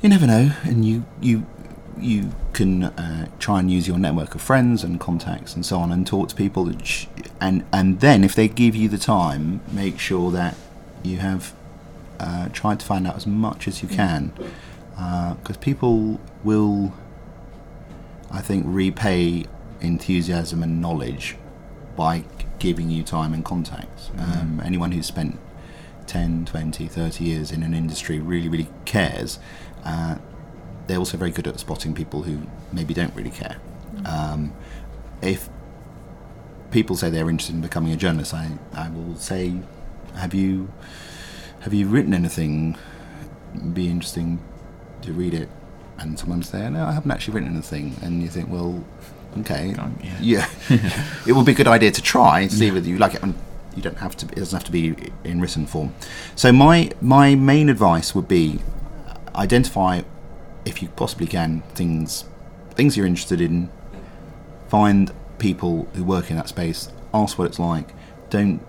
[0.02, 1.46] you never know, and you you
[1.98, 5.92] you can uh, try and use your network of friends and contacts and so on,
[5.92, 6.72] and talk to people,
[7.42, 10.56] and and then if they give you the time, make sure that
[11.04, 11.54] you have
[12.20, 14.32] uh, tried to find out as much as you can,
[15.42, 16.94] because people will,
[18.32, 19.46] I think, repay
[19.82, 21.38] enthusiasm and knowledge
[21.96, 22.24] by
[22.60, 24.12] giving you time and contacts.
[24.18, 25.40] Um, anyone who's spent
[26.08, 29.40] 10, 20, 30 years in an industry really, really cares.
[29.86, 30.16] Uh,
[30.88, 32.42] they're also very good at spotting people who
[32.74, 33.58] maybe don't really care.
[34.06, 34.54] Um,
[35.22, 35.50] if
[36.72, 39.54] people say they're interested in becoming a journalist, I, I will say,
[40.16, 40.72] have you
[41.62, 42.78] have you written anything?
[43.74, 44.40] Be interesting
[45.02, 45.50] to read it.
[45.98, 47.96] And someone say, no, I haven't actually written anything.
[48.02, 48.84] And you think, well,
[49.40, 50.18] okay, yeah.
[50.22, 50.50] yeah,
[51.28, 53.24] it would be a good idea to try and see whether you like it.
[53.24, 53.36] And
[53.76, 54.26] you don't have to.
[54.28, 55.94] It doesn't have to be in written form.
[56.36, 58.60] So my my main advice would be
[59.08, 60.02] uh, identify,
[60.66, 62.26] if you possibly can, things
[62.72, 63.70] things you're interested in.
[64.68, 66.92] Find people who work in that space.
[67.14, 67.90] Ask what it's like.
[68.30, 68.62] Don't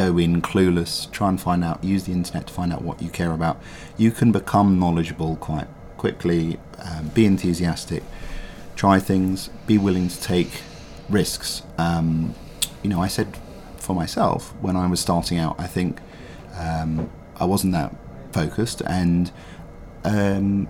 [0.00, 1.10] go in clueless.
[1.10, 1.84] Try and find out.
[1.84, 3.60] Use the internet to find out what you care about.
[3.98, 6.58] You can become knowledgeable quite quickly.
[6.78, 8.02] Um, be enthusiastic.
[8.76, 9.50] Try things.
[9.66, 10.62] Be willing to take
[11.10, 11.62] risks.
[11.76, 12.34] Um,
[12.82, 13.36] you know, I said
[13.76, 16.00] for myself when I was starting out, I think
[16.56, 17.94] um, I wasn't that
[18.32, 19.30] focused, and
[20.04, 20.68] um,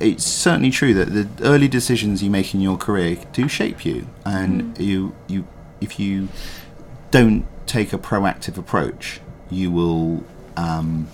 [0.00, 4.08] it's certainly true that the early decisions you make in your career do shape you,
[4.24, 5.46] and you you
[5.80, 6.28] if you
[7.10, 10.24] don't take a proactive approach, you will.
[10.56, 11.08] Um,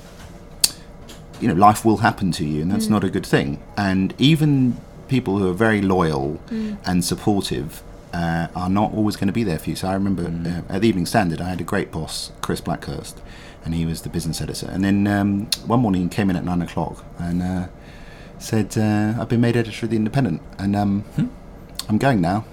[1.40, 3.62] you know, life will happen to you, and that's not a good thing.
[3.76, 6.40] And even people who are very loyal
[6.86, 7.82] and supportive
[8.14, 9.76] uh, are not always going to be there for you.
[9.76, 13.16] So I remember uh, at the Evening Standard, I had a great boss, Chris Blackhurst,
[13.64, 14.68] and he was the business editor.
[14.70, 17.66] And then um, one morning he came in at nine o'clock and uh,
[18.38, 21.04] said, uh, "I've been made editor of the Independent, and um,
[21.88, 22.44] I'm going now."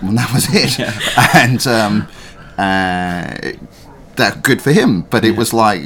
[0.00, 0.78] And that was it.
[1.34, 2.08] and um,
[2.60, 3.52] uh,
[4.16, 5.80] that good for him, but it was like,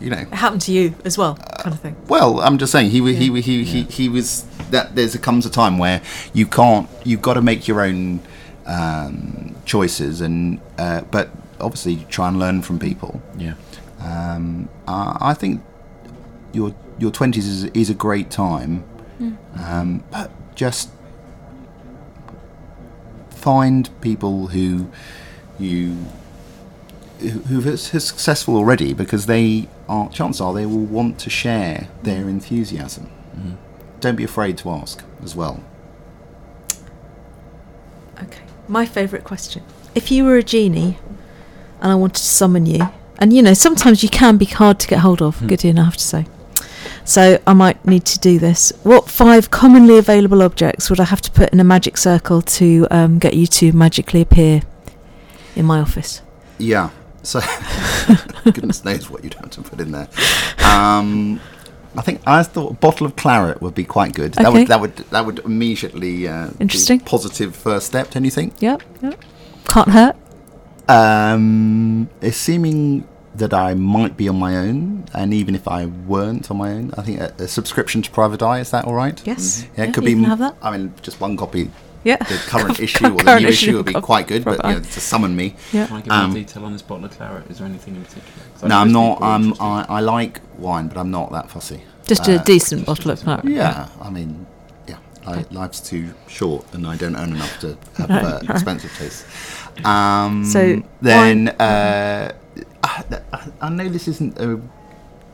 [0.00, 1.96] you know, It happened to you as well, kind of thing.
[2.08, 3.40] well, I'm just saying he wa- he Yeah.
[3.40, 6.00] he he, he was that there's a comes a time where
[6.32, 8.20] you can't you've got to make your own
[8.66, 13.22] um, choices and uh, but obviously try and learn from people.
[13.38, 13.54] Yeah.
[14.00, 15.62] Um, uh, I think
[16.52, 18.82] your your twenties is is a great time,
[19.64, 20.90] um, but just
[23.30, 24.88] find people who
[25.58, 25.96] you
[27.20, 31.88] who who are successful already because they are chances are they will want to share
[32.02, 33.10] their enthusiasm.
[34.00, 35.62] Don't be afraid to ask as well.
[38.22, 38.42] Okay.
[38.68, 39.62] My favourite question.
[39.94, 40.98] If you were a genie
[41.80, 42.88] and I wanted to summon you,
[43.18, 45.96] and you know, sometimes you can be hard to get hold of, Gideon, I have
[45.96, 46.26] to say.
[47.04, 48.72] So I might need to do this.
[48.82, 52.86] What five commonly available objects would I have to put in a magic circle to
[52.90, 54.62] um, get you to magically appear
[55.56, 56.22] in my office?
[56.58, 56.90] Yeah.
[57.22, 57.40] So
[58.44, 60.08] goodness knows what you'd have to put in there.
[60.64, 61.40] Um,
[61.96, 64.34] I think I thought a bottle of claret would be quite good.
[64.34, 64.58] That Okay.
[64.60, 67.00] would that would that would immediately uh, be Interesting.
[67.00, 68.10] positive first step.
[68.10, 68.54] Don't you think?
[68.60, 68.82] Yep.
[69.02, 69.24] Yep.
[69.68, 70.16] Can't hurt.
[70.88, 76.56] Um, assuming that I might be on my own, and even if I weren't on
[76.58, 79.20] my own, I think a, a subscription to Private Eye is that all right?
[79.26, 79.66] Yes.
[79.76, 80.14] Yeah, it could be.
[80.22, 80.56] have that.
[80.62, 81.70] I mean, just one copy.
[82.06, 82.16] Yeah.
[82.18, 84.84] The current Cur- issue or the new issue would be quite good, but Private you
[84.84, 85.46] know, to summon me.
[85.72, 85.86] Yeah.
[85.88, 87.50] Can I give Um, you detail on this bottle of claret?
[87.50, 88.68] Is there anything in particular?
[88.70, 89.12] No, I'm not.
[89.16, 89.52] equally I'm.
[89.60, 91.80] I, I like wine, but I'm not that fussy.
[92.06, 93.44] Just Uh, a decent bottle of claret.
[93.44, 94.46] Yeah, I mean,
[94.86, 98.50] yeah, I, life's too short, and I don't earn enough to have Right, uh, right.
[98.50, 99.24] expensive tastes.
[99.84, 102.32] Um, So, then, uh,
[102.84, 103.04] I,
[103.60, 104.60] I know this isn't a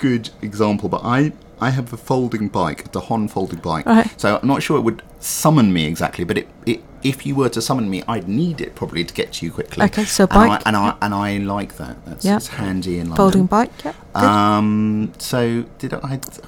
[0.03, 3.87] good example, but I I have a folding bike, the Hon folding bike.
[3.87, 4.09] Right.
[4.21, 7.49] So I'm not sure it would summon me exactly, but it, it if you were
[7.51, 9.85] to summon me, I'd need it probably to get to you quickly.
[9.87, 10.63] Okay, so and I, bike.
[10.67, 11.95] and I and I like that.
[12.05, 12.37] That's Yeah.
[12.37, 13.17] it's handy in London.
[13.17, 13.71] Folding bike.
[13.85, 13.93] Yeah.
[14.15, 14.25] Good.
[14.25, 15.13] Um.
[15.19, 15.99] So did I?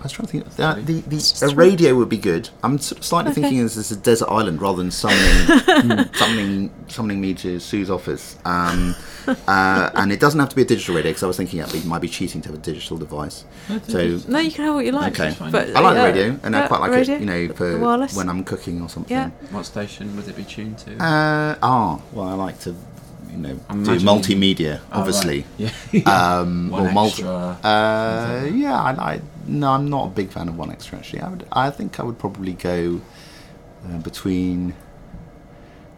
[0.00, 0.46] I was trying to think.
[0.58, 2.48] Uh, the the a radio would be good.
[2.64, 3.42] I'm sort of slightly Okay.
[3.42, 8.36] thinking this is a desert island rather than summoning summoning summoning me to Sue's office.
[8.44, 8.96] Um.
[9.48, 11.84] uh, and it doesn't have to be a digital radio because I was thinking it
[11.84, 13.44] might be cheating to have a digital device.
[13.88, 15.18] So no, you can have what you like.
[15.18, 17.20] okay, But, I like the radio and I quite like radio, it.
[17.20, 17.78] You know, for
[18.16, 19.16] when I'm cooking or something.
[19.16, 19.30] Yeah.
[19.50, 20.92] What station would it be tuned to?
[21.02, 22.74] Uh, ah, well, I like to,
[23.30, 25.44] you know, I'm do imagining- multimedia, Oh, obviously.
[25.58, 25.72] right.
[25.92, 26.38] Yeah.
[26.40, 27.22] Um, One or multi.
[27.24, 30.98] Uh, yeah, I, I no, I'm not a big fan of one extra.
[30.98, 31.46] Actually, I would.
[31.52, 33.00] I think I would probably go
[33.86, 34.74] uh, between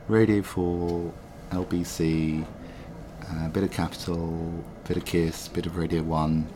[0.08, 1.12] Radio Four,
[1.52, 2.44] LBC,
[3.30, 6.46] a bit of Capital, bit of Kiss, bit of Radio One.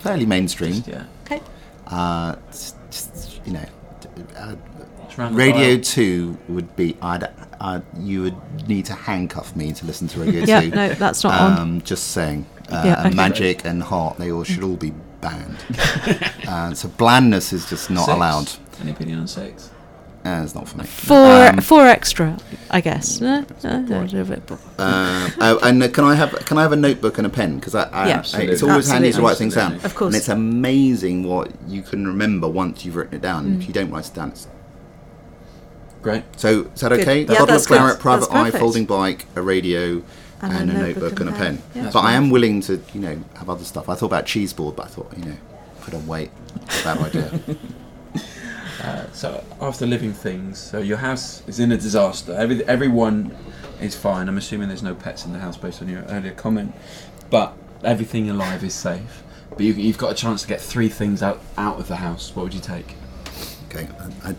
[0.00, 0.74] Fairly mainstream.
[0.74, 1.04] Just, yeah.
[1.24, 1.40] Okay.
[1.86, 3.64] Uh, just, just, you know,
[4.36, 4.54] uh,
[5.04, 5.84] Just round the Radio dial.
[5.84, 6.96] Two would be.
[7.02, 7.28] I'd,
[7.60, 7.82] I'd.
[7.98, 10.70] You would need to handcuff me to listen to Radio Yeah, Two.
[10.70, 11.58] no, that's not on.
[11.58, 12.46] Um, just saying.
[12.70, 13.14] Uh, Yeah, okay.
[13.14, 15.58] Magic and Heart, they all should all be banned.
[16.48, 18.16] uh, so blandness is just not Six.
[18.16, 18.50] allowed.
[18.80, 19.70] Any opinion on six?
[20.24, 20.84] Uh, it's not for me.
[20.84, 21.16] Four,
[21.48, 22.38] Um, four extra,
[22.70, 23.20] I guess.
[23.20, 24.58] No, no, no, no, no, no.
[24.78, 27.56] Uh, oh, and uh, can I have can I have a notebook and a pen?
[27.58, 28.22] Because I, I, Yeah.
[28.34, 29.74] I- it's always handy to write things down.
[29.84, 30.14] Of course.
[30.14, 33.46] And it's amazing what you can remember once you've written it down.
[33.46, 33.60] Mm.
[33.62, 34.46] If you don't write it down, it's
[36.02, 36.24] Great.
[36.36, 37.00] So is that Good.
[37.00, 37.18] okay?
[37.20, 38.00] Yeah, a bottle that's of claret, good.
[38.02, 40.02] private That's eye, folding bike, a radio,
[40.40, 41.58] And and, a a notebook notebook and a pen.
[41.58, 41.84] pen.
[41.84, 41.90] Yeah.
[41.92, 43.88] But I am willing to, you know, have other stuff.
[43.88, 45.36] I thought about cheese board, but I thought, you know,
[45.80, 46.30] put on weight.
[46.84, 47.40] Bad idea.
[48.82, 52.32] Uh, so after living things, so your house is in a disaster.
[52.32, 53.36] Every, everyone
[53.80, 54.28] is fine.
[54.28, 56.74] I'm assuming there's no pets in the house based on your earlier comment,
[57.30, 59.22] but everything alive is safe.
[59.50, 62.34] But you, you've got a chance to get three things out out of the house.
[62.34, 62.94] What would you take?
[63.68, 63.88] Okay.
[64.24, 64.36] I, I,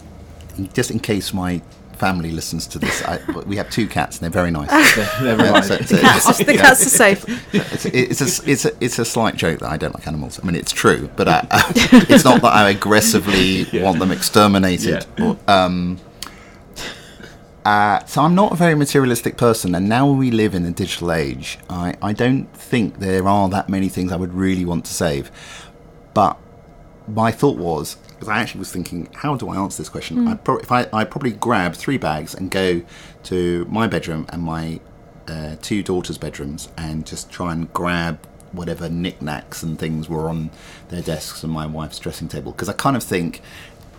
[0.74, 1.62] just in case my
[2.04, 4.70] family listens to this, I, we have two cats and they're very nice.
[5.22, 7.22] They're, they're Yeah, so- so Cats, it's- the cats are safe.
[7.54, 10.38] it's, it's, a, it's, a, it's a slight joke that I don't like animals.
[10.42, 11.48] I mean, it's true, but I,
[12.10, 15.06] it's not that I aggressively want them exterminated.
[15.18, 15.26] Yeah.
[15.26, 16.00] Or, um,
[17.66, 21.12] uh, so I'm not a very materialistic person, and now we live in a digital
[21.14, 21.58] age.
[21.70, 25.32] I, I don't think there are that many things I would really want to save.
[26.14, 26.38] But
[27.08, 30.28] my thought was, because I actually was thinking, how do I answer this question?
[30.30, 32.82] I'd, pro- if I, I'd probably grab three bags and go
[33.24, 34.80] to my bedroom and my
[35.28, 40.52] uh, two daughters' bedrooms and just try and grab whatever knickknacks and things were on
[40.88, 42.54] their desks and my wife's dressing table.
[42.54, 43.42] Because I kind of think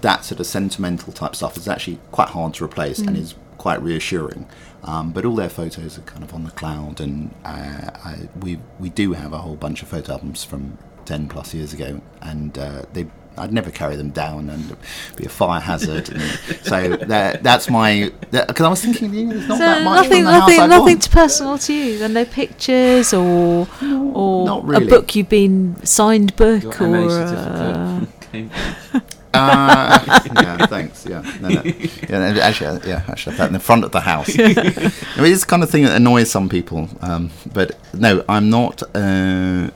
[0.01, 3.83] that sort of sentimental type stuff is actually quite hard to replace and is quite
[3.83, 4.47] reassuring.
[4.85, 8.59] Um, but all their photos are kind of on the cloud, and uh, I, we
[8.79, 12.57] we do have a whole bunch of photo albums from ten plus years ago, and
[12.57, 13.07] uh, they.
[13.37, 14.77] I'd never carry them down and
[15.17, 16.09] be a fire hazard.
[16.11, 16.23] And
[16.63, 19.97] so that, that's my because I was thinking, you know, there's not So that much
[20.05, 21.03] nothing, from the house nothing, I nothing want.
[21.03, 21.99] too personal to you.
[21.99, 24.87] There are no pictures or or not really.
[24.87, 27.11] a book you've been signed book Your or.
[27.11, 28.07] Uh.
[29.37, 29.99] Uh,
[30.37, 31.05] yeah, thanks.
[31.05, 31.63] Yeah, no, no.
[31.65, 32.33] yeah.
[32.33, 34.29] no, Actually, uh, yeah, actually, that in the front of the house.
[34.39, 36.89] I mean, it's the kind of thing that annoys some people.
[37.01, 38.83] Um, but no, I'm not.
[38.95, 39.71] Uh,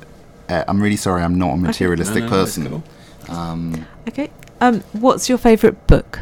[0.48, 1.22] uh, I'm really sorry.
[1.22, 2.82] I'm not a materialistic No, no, that's person.
[3.28, 4.30] Um, okay.
[4.60, 6.20] Um, what's your favourite book?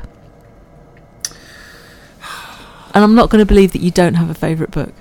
[2.95, 4.95] And I'm not going to believe that you don't have a favourite book.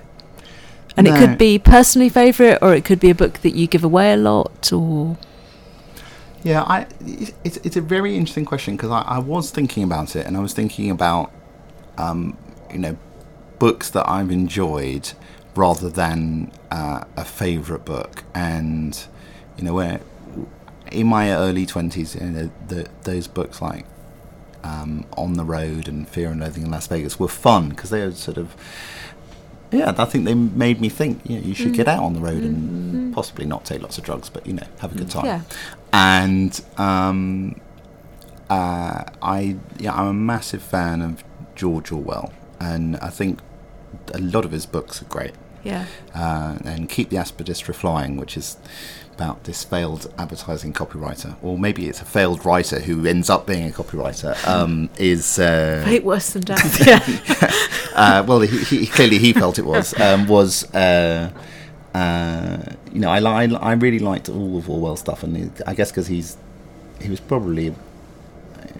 [0.98, 3.84] And it could be personally favourite, or it could be a book that you give
[3.84, 5.18] away a lot, or
[6.44, 6.88] Yeah, I,
[7.44, 10.42] it's, it's a very interesting question because I, I was thinking about it and I
[10.42, 11.32] was thinking about,
[11.98, 12.38] um,
[12.72, 12.98] you know,
[13.60, 15.12] books that I've enjoyed
[15.56, 18.24] rather than uh, a favourite book.
[18.34, 18.98] And,
[19.58, 20.02] you know, where
[20.96, 23.86] in my early 20s, you know, the, those books like
[24.64, 28.02] um, On the Road and Fear and Loathing in Las Vegas were fun because they
[28.06, 28.56] were sort of,
[29.72, 32.22] yeah, I think they made me think, you know, you should get out on the
[32.22, 35.26] road and possibly not take lots of drugs, but, you know, have a good time.
[35.26, 35.42] Yeah,
[35.92, 37.60] and um,
[38.50, 41.24] uh, I yeah I'm a massive fan of
[41.56, 43.40] George Orwell, and I think
[44.14, 45.34] a lot of his books are great.
[45.64, 45.88] Yeah.
[46.14, 48.58] uh, and Keep the Aspidistra Flying, which is
[49.16, 53.68] about this failed advertising copywriter, or maybe it's a failed writer who ends up being
[53.68, 55.40] a copywriter, um, is.
[55.40, 56.86] Uh, worse than death.
[56.86, 57.02] Yeah.
[57.96, 61.32] uh, well, he, he, clearly he felt it was um, was uh,
[61.94, 62.58] uh,
[62.92, 66.08] you know I, li- I really liked all of Orwell's stuff, and I guess because
[66.08, 66.38] he's
[67.02, 67.74] he was probably you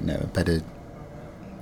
[0.02, 0.62] know a better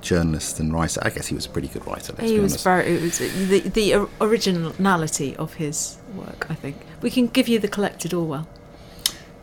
[0.00, 1.00] journalist than writer.
[1.04, 2.12] I guess he was a pretty good writer.
[2.18, 2.64] Let's he be was honest.
[2.64, 2.86] very.
[2.96, 6.46] It was the the originality of his work.
[6.50, 8.48] I think we can give you the collected Orwell.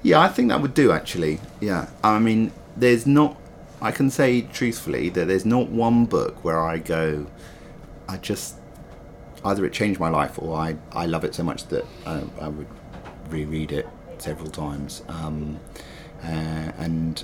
[0.03, 1.39] Yeah, I think that would do actually.
[1.59, 3.37] Yeah, I mean, there's not.
[3.81, 7.25] I can say truthfully that there's not one book where I go,
[8.07, 8.55] I just
[9.43, 12.47] either it changed my life or I I love it so much that I, I
[12.47, 12.67] would
[13.29, 13.87] reread it
[14.19, 15.03] several times.
[15.07, 15.59] Um,
[16.23, 17.23] uh, and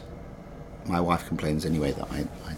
[0.86, 2.56] my wife complains anyway that I, I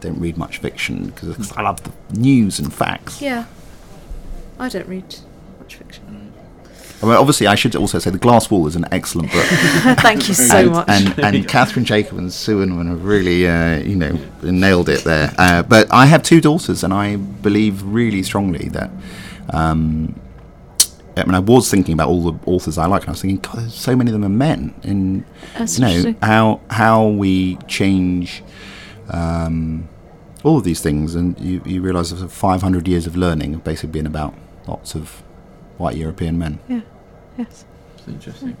[0.00, 3.20] don't read much fiction because I love the news and facts.
[3.20, 3.46] Yeah.
[4.58, 5.16] I don't read
[5.58, 6.29] much fiction.
[7.02, 9.44] I mean, obviously, I should also say The Glass Wall is an excellent book.
[10.00, 10.88] Thank you so and, much.
[10.88, 15.32] And, and Kathryn Jacob and Sue Unerman have really, uh, you know, nailed it there.
[15.38, 18.90] Uh, but I have two daughters, and I believe really strongly that.
[19.50, 20.20] Um,
[21.16, 23.40] I mean, I was thinking about all the authors I like, and I was thinking,
[23.40, 25.24] God, there's so many of them are men, and
[25.56, 28.42] That's you know how how we change
[29.08, 29.88] um,
[30.44, 33.90] all of these things, and you, you realise that 500 years of learning have basically
[33.90, 34.34] been about
[34.66, 35.22] lots of
[35.80, 36.58] white European men.
[36.68, 36.80] yeah.
[37.38, 37.64] Yes.
[37.96, 38.56] It's interesting.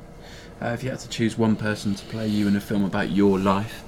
[0.62, 3.10] Uh, if you had to choose one person to play you in a film about
[3.10, 3.82] your life,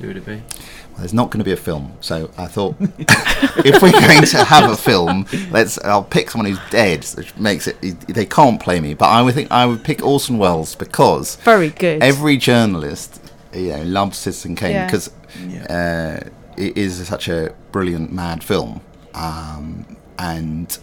[0.00, 0.36] who would it be?
[0.36, 4.44] Well, there's not going to be a film, so I thought if we're going to
[4.44, 5.78] have a film, let's.
[5.78, 7.80] I'll pick someone who's dead, which makes it.
[8.08, 11.70] They can't play me, but I would think I would pick Orson Welles because Very
[11.70, 12.02] good.
[12.02, 13.20] every journalist,
[13.54, 14.86] you know, loves Citizen Kane Yeah.
[14.86, 15.10] because
[15.48, 16.20] Yeah.
[16.24, 18.80] uh, it is such a brilliant, mad film,
[19.14, 20.78] um, and.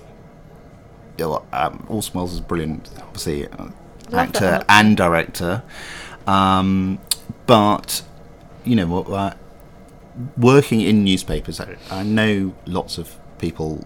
[1.20, 3.68] Um, Orson Welles is brilliant, obviously, uh,
[4.12, 5.64] actor and director.
[6.28, 7.00] Um,
[7.46, 8.04] but
[8.64, 9.10] you know what?
[9.10, 9.34] Uh,
[10.38, 13.86] working in newspapers, I, I know lots of people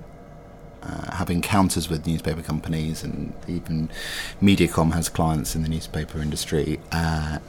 [0.83, 3.89] uh, have encounters with newspaper companies, and even
[4.41, 6.79] MediaCom has clients in the newspaper industry.
[6.91, 7.39] Uh,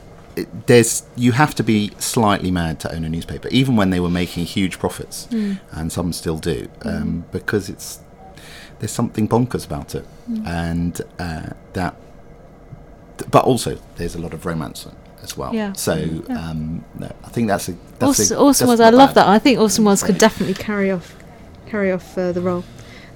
[0.66, 4.10] there's you have to be slightly mad to own a newspaper, even when they were
[4.10, 5.26] making huge profits,
[5.72, 8.00] and some still do, um, because it's
[8.78, 10.06] there's something bonkers about it,
[10.46, 11.94] and uh, that.
[13.30, 14.86] But also, there's a lot of romance
[15.22, 15.52] as well.
[15.54, 15.72] Yeah.
[15.72, 15.94] So
[16.28, 19.16] um, no, I think that's a that's Orson, a, Orson that's Welles, I love bad.
[19.24, 19.28] that.
[19.28, 21.16] I think Orson Welles could definitely carry off,
[21.66, 22.64] carry off uh, the role.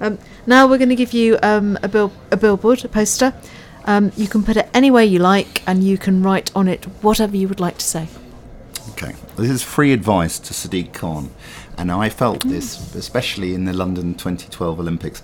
[0.01, 3.33] Um, now we're going to give you um, a bill, a billboard, a poster.
[3.85, 7.37] Um, you can put it anywhere you like, and you can write on it whatever
[7.37, 8.09] you would like to say.
[8.91, 11.31] Okay, this is free advice to Sadiq Khan,
[11.79, 12.51] and I felt Mm.
[12.51, 15.23] this especially in the London 2012 Olympics.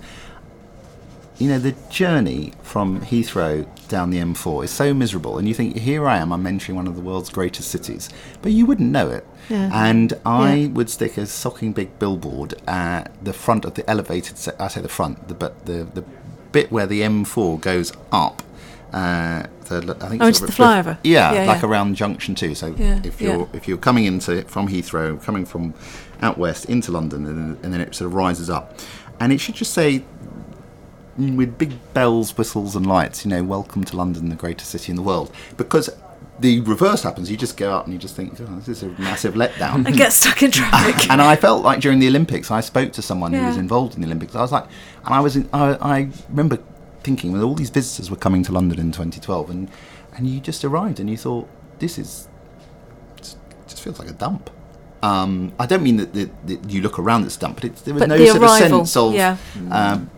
[1.39, 5.77] You know, the journey from Heathrow down the M4 is so miserable, and you think,
[5.77, 8.09] here I am, I'm entering one of the world's greatest cities,
[8.41, 9.25] but you wouldn't know it.
[9.49, 9.69] Yeah.
[9.73, 10.67] And I Yeah.
[10.67, 14.37] would stick a socking big billboard at the front of the elevated.
[14.37, 16.03] Se- I say the front, the, but the the
[16.51, 18.43] bit where the M4 goes up.
[18.91, 20.97] Uh, the, I think Oh, it's the flyover.
[21.03, 22.53] Yeah, Yeah, like around Junction Two.
[22.53, 25.73] So if you're if you're coming into it from Heathrow, coming from
[26.21, 28.77] out west into London, and, and then it sort of rises up,
[29.19, 30.03] and it should just say
[31.19, 34.95] with big bells, whistles, and lights, you know, welcome to London, the greatest city in
[34.95, 35.31] the world.
[35.57, 35.89] Because
[36.39, 38.87] the reverse happens, you just go out and you just think, oh, this is a
[39.01, 39.85] massive letdown.
[39.85, 41.09] And get stuck in traffic.
[41.09, 44.01] and I felt like during the Olympics, I spoke to someone who was involved in
[44.01, 44.35] the Olympics.
[44.35, 44.65] I was like,
[45.05, 46.59] and I was, in, I, I remember
[47.03, 49.69] thinking, well, all these visitors were coming to London in 2012, and
[50.15, 51.47] and you just arrived and you thought,
[51.79, 52.27] this is,
[53.21, 54.49] just feels like a dump.
[55.01, 57.81] Um, I don't mean that, that, that you look around it's a dump, but it's,
[57.83, 59.37] there was But no the sort arrival, of sense of yeah.
[59.71, 60.09] um,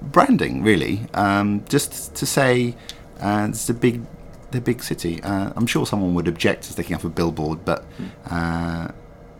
[0.00, 1.06] branding, really.
[1.14, 2.74] Um, just to say,
[3.20, 4.02] uh, it's a big,
[4.50, 5.22] the big city.
[5.22, 7.84] Uh, I'm sure someone would object to sticking up a billboard, but
[8.30, 8.88] uh,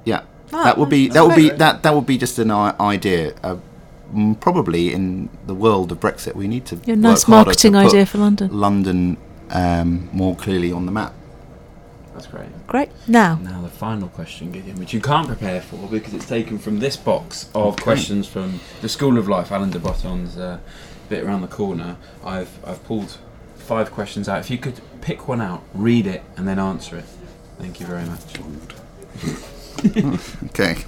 [0.05, 3.35] yeah, Ah, that would be that would be that that would be just an idea.
[3.43, 3.57] Uh,
[4.41, 8.19] probably in the world of Brexit, we need to Your nice marketing to idea for
[8.19, 8.49] London.
[8.53, 9.17] London
[9.51, 11.13] um, more clearly on the map.
[12.17, 12.67] That's great.
[12.67, 12.89] Great.
[13.07, 16.79] Now, Now the final question, Gideon, which you can't prepare for because it's taken from
[16.79, 20.59] this box of questions from the School of Life, Alain de Botton's uh,
[21.11, 21.99] bit around the corner.
[22.25, 23.19] I've I've pulled
[23.57, 24.39] five questions out.
[24.41, 27.05] If you could pick one out, read it, and then answer it.
[27.59, 28.23] Thank you very much.
[30.47, 30.85] Okay.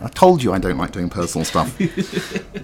[0.00, 1.68] I told you I don't like doing personal stuff.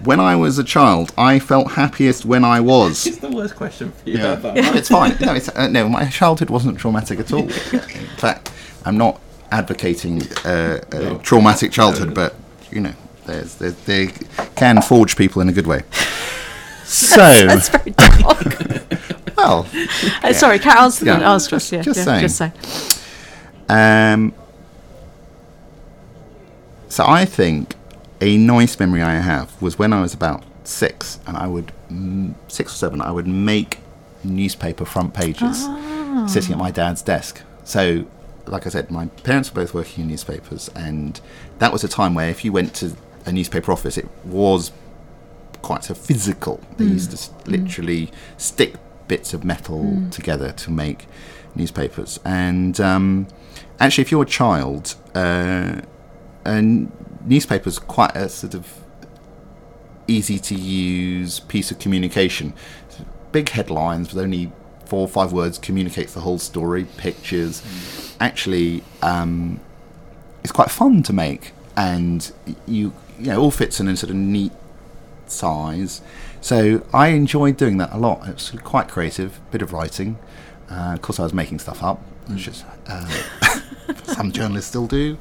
[0.05, 3.07] when I was a child, I felt happiest when I was.
[3.07, 4.53] It's the worst question for you Yeah, ever.
[4.53, 5.15] no, it's fine.
[5.19, 7.43] No, it's, uh, no, my childhood wasn't traumatic at all.
[7.43, 7.49] In
[8.17, 8.51] fact,
[8.85, 9.19] I'm not
[9.51, 11.17] advocating uh, a No.
[11.19, 12.35] traumatic childhood, but
[12.71, 12.93] you know,
[13.25, 14.07] there's, there's, they
[14.55, 15.83] can forge people in a good way.
[16.85, 19.35] So, That's very dark.
[19.35, 19.65] well,
[20.21, 21.17] Uh, sorry, Cat, answer Yeah.
[21.19, 21.71] the Ask us.
[21.71, 22.21] Yeah, Just yeah, saying.
[22.21, 22.51] Just say.
[23.69, 24.33] Um,
[26.93, 27.75] so I think
[28.21, 32.33] a nice memory I have was when I was about six, and I would mm,
[32.47, 33.01] six or seven.
[33.01, 33.79] I would make
[34.23, 35.57] newspaper front pages
[36.31, 37.41] sitting at my dad's desk.
[37.63, 38.05] So,
[38.45, 41.19] like I said, my parents were both working in newspapers, and
[41.59, 44.71] that was a time where if you went to a newspaper office, it was
[45.63, 46.61] quite so physical.
[46.77, 48.75] They used to s- literally stick
[49.07, 51.07] bits of metal together to make
[51.55, 52.19] newspapers.
[52.23, 53.27] And um,
[53.79, 55.81] actually, if you're a child, uh,
[56.45, 56.91] and
[57.25, 58.83] newspapers quite a sort of
[60.07, 62.53] easy to use piece of communication.
[63.31, 64.51] Big headlines with only
[64.85, 66.85] four or five words communicates the whole story.
[66.97, 67.63] Pictures,
[68.19, 69.59] actually, um,
[70.43, 72.31] it's quite fun to make, and
[72.67, 74.51] you you know all fits in a sort of neat
[75.25, 76.01] size.
[76.41, 78.27] So I enjoyed doing that a lot.
[78.27, 80.17] It was quite creative, bit of writing.
[80.69, 83.23] Uh, of course, I was making stuff up, which is uh,
[84.13, 85.17] some journalists still do.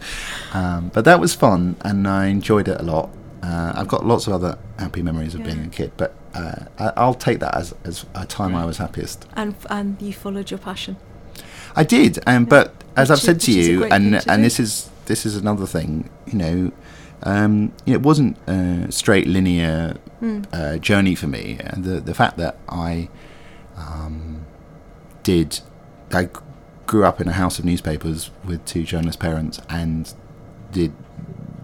[0.52, 3.10] Um, but that was fun, and I enjoyed it a lot.
[3.42, 6.92] Uh, I've got lots of other happy memories of being a kid, but uh, I,
[6.96, 9.26] I'll take that as, as a time I was happiest.
[9.34, 10.96] And and you followed your passion.
[11.74, 14.20] I did, um, but as Which I've said is- to which is a you, and
[14.20, 14.42] to and do.
[14.44, 16.72] this is this is another thing, you know,
[17.24, 20.42] um, you know, it wasn't a straight linear Hmm.
[20.52, 21.56] uh, journey for me.
[21.60, 23.08] And the the fact that I
[23.76, 24.46] um,
[25.24, 25.60] did,
[26.12, 26.30] I g-
[26.92, 30.12] grew up in a house of newspapers with two journalist parents and
[30.72, 30.92] did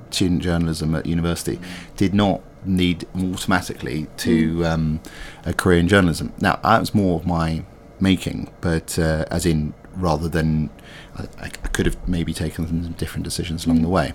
[0.08, 1.60] student journalism at university,
[1.98, 5.00] did not need automatically to um,
[5.44, 6.32] a career in journalism.
[6.40, 7.62] Now that was more of my
[8.00, 10.70] making, but uh, as in rather than
[11.14, 14.14] I, I could have maybe taken some different decisions along the way.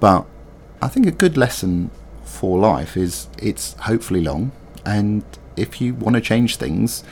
[0.00, 0.24] But
[0.80, 1.90] I think a good lesson
[2.24, 4.52] for life is it's hopefully long,
[4.86, 5.24] and
[5.58, 7.04] if you want to change things,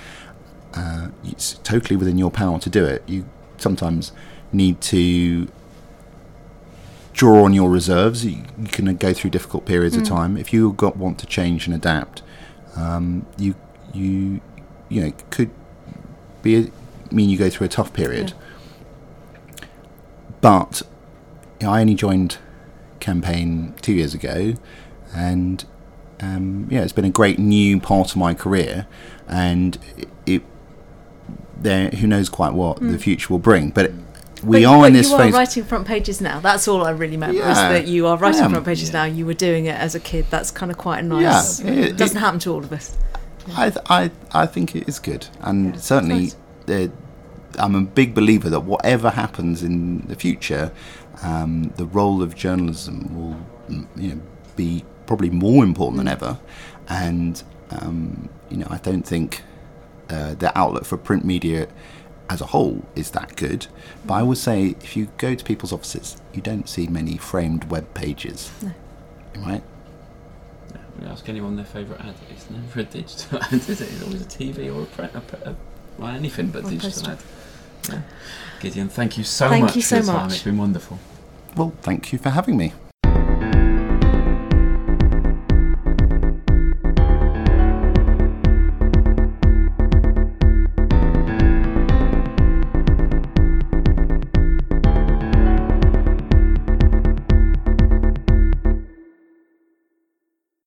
[0.76, 3.02] uh, it's totally within your power to do it.
[3.06, 4.12] You sometimes
[4.52, 5.48] need to
[7.12, 8.24] draw on your reserves.
[8.24, 10.36] You, you can go through difficult periods of time.
[10.36, 12.22] If you got want to change and adapt,
[12.76, 13.54] um, you
[13.94, 14.40] you
[14.88, 15.50] you know could
[16.42, 16.70] be a,
[17.12, 18.34] mean you go through a tough period.
[20.42, 20.82] But
[21.60, 22.38] you know, I only joined
[23.00, 24.54] campaign two years ago,
[25.14, 25.64] and
[26.20, 28.86] um, yeah, it's been a great new part of my career,
[29.26, 30.42] and it, it
[31.60, 33.92] there who knows quite what the future will bring, but.
[34.44, 35.34] We but, are but in this you phase.
[35.34, 36.40] are writing front pages now.
[36.40, 39.04] That's all I really meant was that you are writing front pages now.
[39.04, 40.26] You were doing it as a kid.
[40.28, 41.58] That's kind of quite a nice.
[41.60, 42.96] Yeah, it, it- doesn't it- happen to all of us.
[43.56, 46.32] I, th- I, I think it is good, and Yeah, certainly,
[46.68, 46.88] nice.
[46.88, 46.88] uh,
[47.58, 50.70] I'm a big believer that whatever happens in the future,
[51.22, 53.40] um, the role of journalism will,
[53.74, 54.20] mm, you know,
[54.54, 56.38] be probably more important than ever,
[56.88, 59.42] and um, you know, I don't think
[60.10, 61.68] uh, the outlet for print media
[62.28, 63.66] as a whole is that good.
[64.04, 67.70] But I would say if you go to people's offices, you don't see many framed
[67.70, 68.72] web pages, No.
[69.46, 69.62] right?
[71.00, 72.14] We ask anyone their favourite ad.
[72.30, 73.80] It's never a digital ad, is it?
[73.92, 75.56] It's always a TV or a, print, a, pre- a
[75.98, 77.10] well, anything but Or digital poster.
[77.12, 77.18] ad.
[77.88, 78.02] Yeah.
[78.60, 80.14] Gideon, thank you so Thank much you for so your time.
[80.24, 80.32] much.
[80.34, 80.98] It's been wonderful.
[81.56, 82.72] Well, thank you for having me.